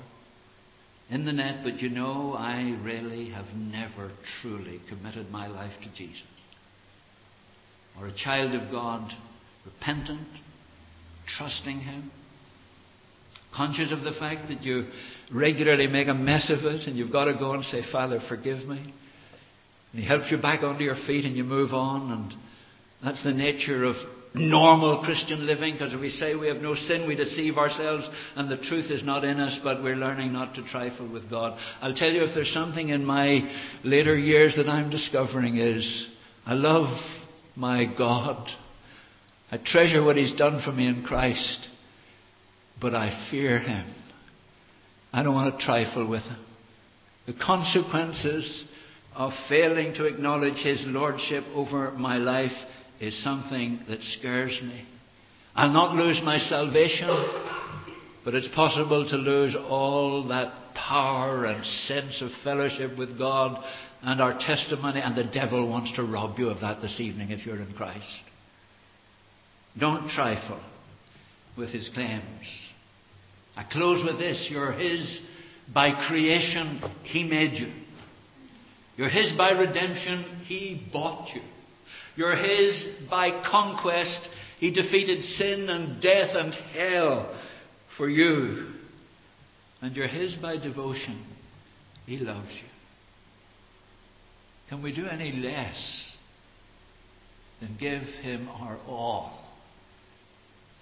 In 1.10 1.26
the 1.26 1.32
net, 1.32 1.60
but 1.62 1.80
you 1.80 1.90
know, 1.90 2.34
I 2.36 2.76
really 2.82 3.28
have 3.28 3.54
never 3.54 4.10
truly 4.40 4.80
committed 4.88 5.30
my 5.30 5.46
life 5.46 5.74
to 5.82 5.94
Jesus. 5.94 6.22
Or 8.00 8.06
a 8.08 8.12
child 8.12 8.54
of 8.54 8.72
God 8.72 9.12
repentant, 9.64 10.28
trusting 11.26 11.80
Him, 11.80 12.10
conscious 13.54 13.92
of 13.92 14.02
the 14.02 14.12
fact 14.12 14.48
that 14.48 14.62
you 14.62 14.86
regularly 15.32 15.86
make 15.86 16.08
a 16.08 16.14
mess 16.14 16.50
of 16.50 16.64
it 16.64 16.86
and 16.86 16.96
you've 16.96 17.12
got 17.12 17.26
to 17.26 17.34
go 17.34 17.52
and 17.52 17.64
say, 17.64 17.82
Father, 17.90 18.20
forgive 18.28 18.66
me. 18.66 18.80
And 19.92 20.02
He 20.02 20.06
helps 20.06 20.30
you 20.30 20.38
back 20.38 20.62
onto 20.62 20.84
your 20.84 20.96
feet 21.06 21.24
and 21.24 21.36
you 21.36 21.44
move 21.44 21.72
on. 21.72 22.10
And 22.10 22.34
that's 23.02 23.22
the 23.22 23.32
nature 23.32 23.84
of 23.84 23.96
normal 24.34 25.02
Christian 25.04 25.46
living 25.46 25.74
because 25.74 25.92
if 25.92 26.00
we 26.00 26.10
say 26.10 26.34
we 26.34 26.48
have 26.48 26.56
no 26.56 26.74
sin, 26.74 27.06
we 27.06 27.14
deceive 27.14 27.56
ourselves 27.56 28.08
and 28.34 28.50
the 28.50 28.56
truth 28.56 28.90
is 28.90 29.04
not 29.04 29.24
in 29.24 29.38
us, 29.38 29.58
but 29.62 29.82
we're 29.82 29.94
learning 29.94 30.32
not 30.32 30.56
to 30.56 30.66
trifle 30.66 31.10
with 31.10 31.30
God. 31.30 31.58
I'll 31.80 31.94
tell 31.94 32.10
you 32.10 32.24
if 32.24 32.34
there's 32.34 32.52
something 32.52 32.88
in 32.88 33.04
my 33.04 33.48
later 33.84 34.18
years 34.18 34.56
that 34.56 34.68
I'm 34.68 34.90
discovering 34.90 35.56
is 35.58 36.08
I 36.44 36.54
love 36.54 36.88
my 37.54 37.84
God. 37.96 38.50
I 39.54 39.58
treasure 39.64 40.02
what 40.02 40.16
He's 40.16 40.32
done 40.32 40.60
for 40.64 40.72
me 40.72 40.88
in 40.88 41.04
Christ, 41.04 41.68
but 42.80 42.92
I 42.92 43.28
fear 43.30 43.60
Him. 43.60 43.86
I 45.12 45.22
don't 45.22 45.36
want 45.36 45.56
to 45.56 45.64
trifle 45.64 46.08
with 46.08 46.24
Him. 46.24 46.44
The 47.26 47.34
consequences 47.34 48.64
of 49.14 49.30
failing 49.48 49.94
to 49.94 50.06
acknowledge 50.06 50.58
His 50.58 50.82
Lordship 50.84 51.44
over 51.54 51.92
my 51.92 52.16
life 52.16 52.50
is 52.98 53.22
something 53.22 53.78
that 53.88 54.02
scares 54.02 54.60
me. 54.60 54.88
I'll 55.54 55.72
not 55.72 55.94
lose 55.94 56.20
my 56.24 56.38
salvation, 56.38 57.08
but 58.24 58.34
it's 58.34 58.52
possible 58.56 59.06
to 59.08 59.16
lose 59.16 59.54
all 59.54 60.26
that 60.30 60.74
power 60.74 61.44
and 61.44 61.64
sense 61.64 62.20
of 62.22 62.32
fellowship 62.42 62.98
with 62.98 63.16
God 63.16 63.64
and 64.02 64.20
our 64.20 64.36
testimony, 64.36 65.00
and 65.00 65.14
the 65.14 65.30
devil 65.32 65.68
wants 65.68 65.92
to 65.94 66.02
rob 66.02 66.40
you 66.40 66.48
of 66.48 66.60
that 66.62 66.82
this 66.82 66.98
evening 66.98 67.30
if 67.30 67.46
you're 67.46 67.62
in 67.62 67.72
Christ. 67.74 68.04
Don't 69.78 70.08
trifle 70.08 70.60
with 71.56 71.70
his 71.70 71.88
claims. 71.92 72.46
I 73.56 73.64
close 73.64 74.04
with 74.04 74.18
this. 74.18 74.48
You're 74.50 74.72
his 74.72 75.20
by 75.72 76.06
creation. 76.06 76.82
He 77.04 77.24
made 77.24 77.54
you. 77.54 77.72
You're 78.96 79.08
his 79.08 79.32
by 79.32 79.50
redemption. 79.50 80.42
He 80.46 80.88
bought 80.92 81.28
you. 81.34 81.42
You're 82.16 82.36
his 82.36 82.86
by 83.10 83.42
conquest. 83.50 84.28
He 84.58 84.70
defeated 84.70 85.24
sin 85.24 85.68
and 85.68 86.00
death 86.00 86.30
and 86.34 86.54
hell 86.54 87.38
for 87.96 88.08
you. 88.08 88.72
And 89.80 89.94
you're 89.96 90.06
his 90.06 90.34
by 90.34 90.56
devotion. 90.56 91.24
He 92.06 92.18
loves 92.18 92.50
you. 92.50 92.68
Can 94.68 94.82
we 94.82 94.94
do 94.94 95.06
any 95.06 95.32
less 95.32 96.04
than 97.60 97.76
give 97.78 98.02
him 98.02 98.48
our 98.48 98.78
all? 98.86 99.43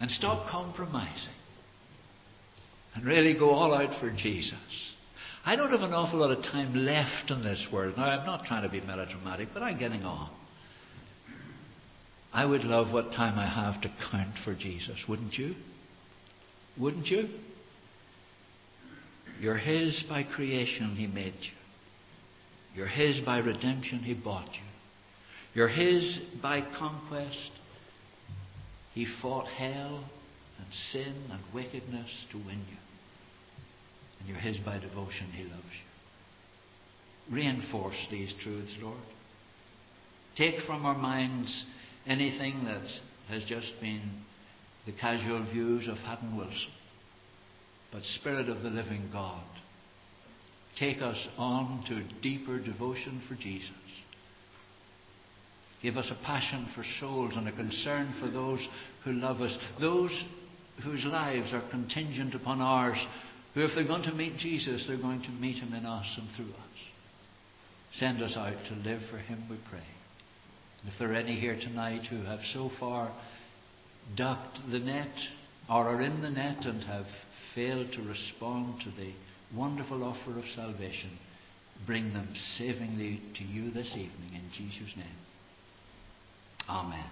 And 0.02 0.10
stop 0.10 0.50
compromising 0.50 1.32
and 2.92 3.04
really 3.04 3.34
go 3.34 3.50
all 3.50 3.72
out 3.72 4.00
for 4.00 4.10
Jesus. 4.10 4.58
I 5.46 5.54
don't 5.54 5.70
have 5.70 5.82
an 5.82 5.94
awful 5.94 6.18
lot 6.18 6.36
of 6.36 6.42
time 6.42 6.74
left 6.74 7.30
in 7.30 7.44
this 7.44 7.68
world. 7.72 7.94
Now, 7.96 8.06
I'm 8.06 8.26
not 8.26 8.44
trying 8.44 8.64
to 8.64 8.68
be 8.68 8.80
melodramatic, 8.80 9.50
but 9.54 9.62
I'm 9.62 9.78
getting 9.78 10.02
on. 10.02 10.28
I 12.32 12.44
would 12.44 12.64
love 12.64 12.92
what 12.92 13.12
time 13.12 13.38
I 13.38 13.46
have 13.46 13.80
to 13.82 13.92
count 14.10 14.34
for 14.44 14.54
Jesus, 14.54 15.04
wouldn't 15.08 15.34
you? 15.34 15.54
Wouldn't 16.76 17.06
you? 17.06 17.28
You're 19.40 19.56
His 19.56 20.04
by 20.08 20.24
creation, 20.24 20.96
He 20.96 21.06
made 21.06 21.34
you. 21.42 21.52
You're 22.74 22.88
His 22.88 23.20
by 23.20 23.38
redemption, 23.38 24.00
He 24.00 24.14
bought 24.14 24.52
you. 24.52 24.66
You're 25.54 25.68
His 25.68 26.18
by 26.42 26.64
conquest. 26.76 27.52
He 28.94 29.06
fought 29.20 29.46
hell 29.46 30.04
and 30.58 30.66
sin 30.92 31.14
and 31.30 31.40
wickedness 31.54 32.10
to 32.30 32.38
win 32.38 32.60
you. 32.70 32.76
And 34.20 34.28
you're 34.28 34.38
His 34.38 34.58
by 34.58 34.78
devotion, 34.78 35.28
He 35.34 35.44
loves 35.44 35.62
you. 35.62 37.34
Reinforce 37.34 38.06
these 38.10 38.32
truths, 38.42 38.74
Lord. 38.82 38.98
Take 40.36 40.60
from 40.66 40.84
our 40.84 40.96
minds 40.96 41.64
anything 42.06 42.64
that 42.64 42.82
has 43.28 43.44
just 43.44 43.72
been 43.80 44.02
the 44.86 44.92
casual 44.92 45.44
views 45.44 45.88
of 45.88 45.98
Haddon 45.98 46.36
Wilson. 46.36 46.72
But 47.92 48.02
Spirit 48.04 48.48
of 48.48 48.62
the 48.62 48.70
living 48.70 49.10
God, 49.12 49.44
take 50.78 51.02
us 51.02 51.28
on 51.38 51.84
to 51.88 52.02
deeper 52.20 52.58
devotion 52.58 53.22
for 53.28 53.34
Jesus. 53.34 53.70
Give 55.82 55.96
us 55.96 56.10
a 56.10 56.24
passion 56.24 56.68
for 56.74 56.84
souls 57.00 57.32
and 57.36 57.48
a 57.48 57.52
concern 57.52 58.14
for 58.20 58.28
those 58.28 58.66
who 59.04 59.12
love 59.12 59.40
us, 59.40 59.56
those 59.80 60.24
whose 60.84 61.04
lives 61.04 61.52
are 61.52 61.68
contingent 61.70 62.34
upon 62.34 62.60
ours, 62.60 62.98
who, 63.54 63.64
if 63.64 63.72
they're 63.74 63.84
going 63.84 64.04
to 64.04 64.14
meet 64.14 64.36
Jesus, 64.36 64.84
they're 64.86 64.96
going 64.96 65.22
to 65.22 65.30
meet 65.30 65.56
him 65.56 65.74
in 65.74 65.84
us 65.84 66.06
and 66.16 66.28
through 66.36 66.54
us. 66.54 66.72
Send 67.94 68.22
us 68.22 68.36
out 68.36 68.56
to 68.68 68.88
live 68.88 69.02
for 69.10 69.18
him, 69.18 69.42
we 69.50 69.56
pray. 69.68 69.84
And 70.82 70.92
if 70.92 70.98
there 70.98 71.10
are 71.10 71.16
any 71.16 71.38
here 71.38 71.58
tonight 71.60 72.06
who 72.08 72.22
have 72.22 72.40
so 72.52 72.70
far 72.78 73.12
ducked 74.16 74.58
the 74.70 74.78
net 74.78 75.14
or 75.68 75.88
are 75.88 76.00
in 76.00 76.22
the 76.22 76.30
net 76.30 76.64
and 76.64 76.82
have 76.84 77.06
failed 77.54 77.92
to 77.92 78.02
respond 78.02 78.80
to 78.82 78.90
the 78.90 79.12
wonderful 79.54 80.02
offer 80.04 80.38
of 80.38 80.44
salvation, 80.54 81.10
bring 81.86 82.12
them 82.14 82.28
savingly 82.56 83.20
to 83.36 83.44
you 83.44 83.70
this 83.70 83.90
evening 83.90 84.32
in 84.34 84.50
Jesus' 84.56 84.96
name. 84.96 85.06
Amen. 86.72 87.04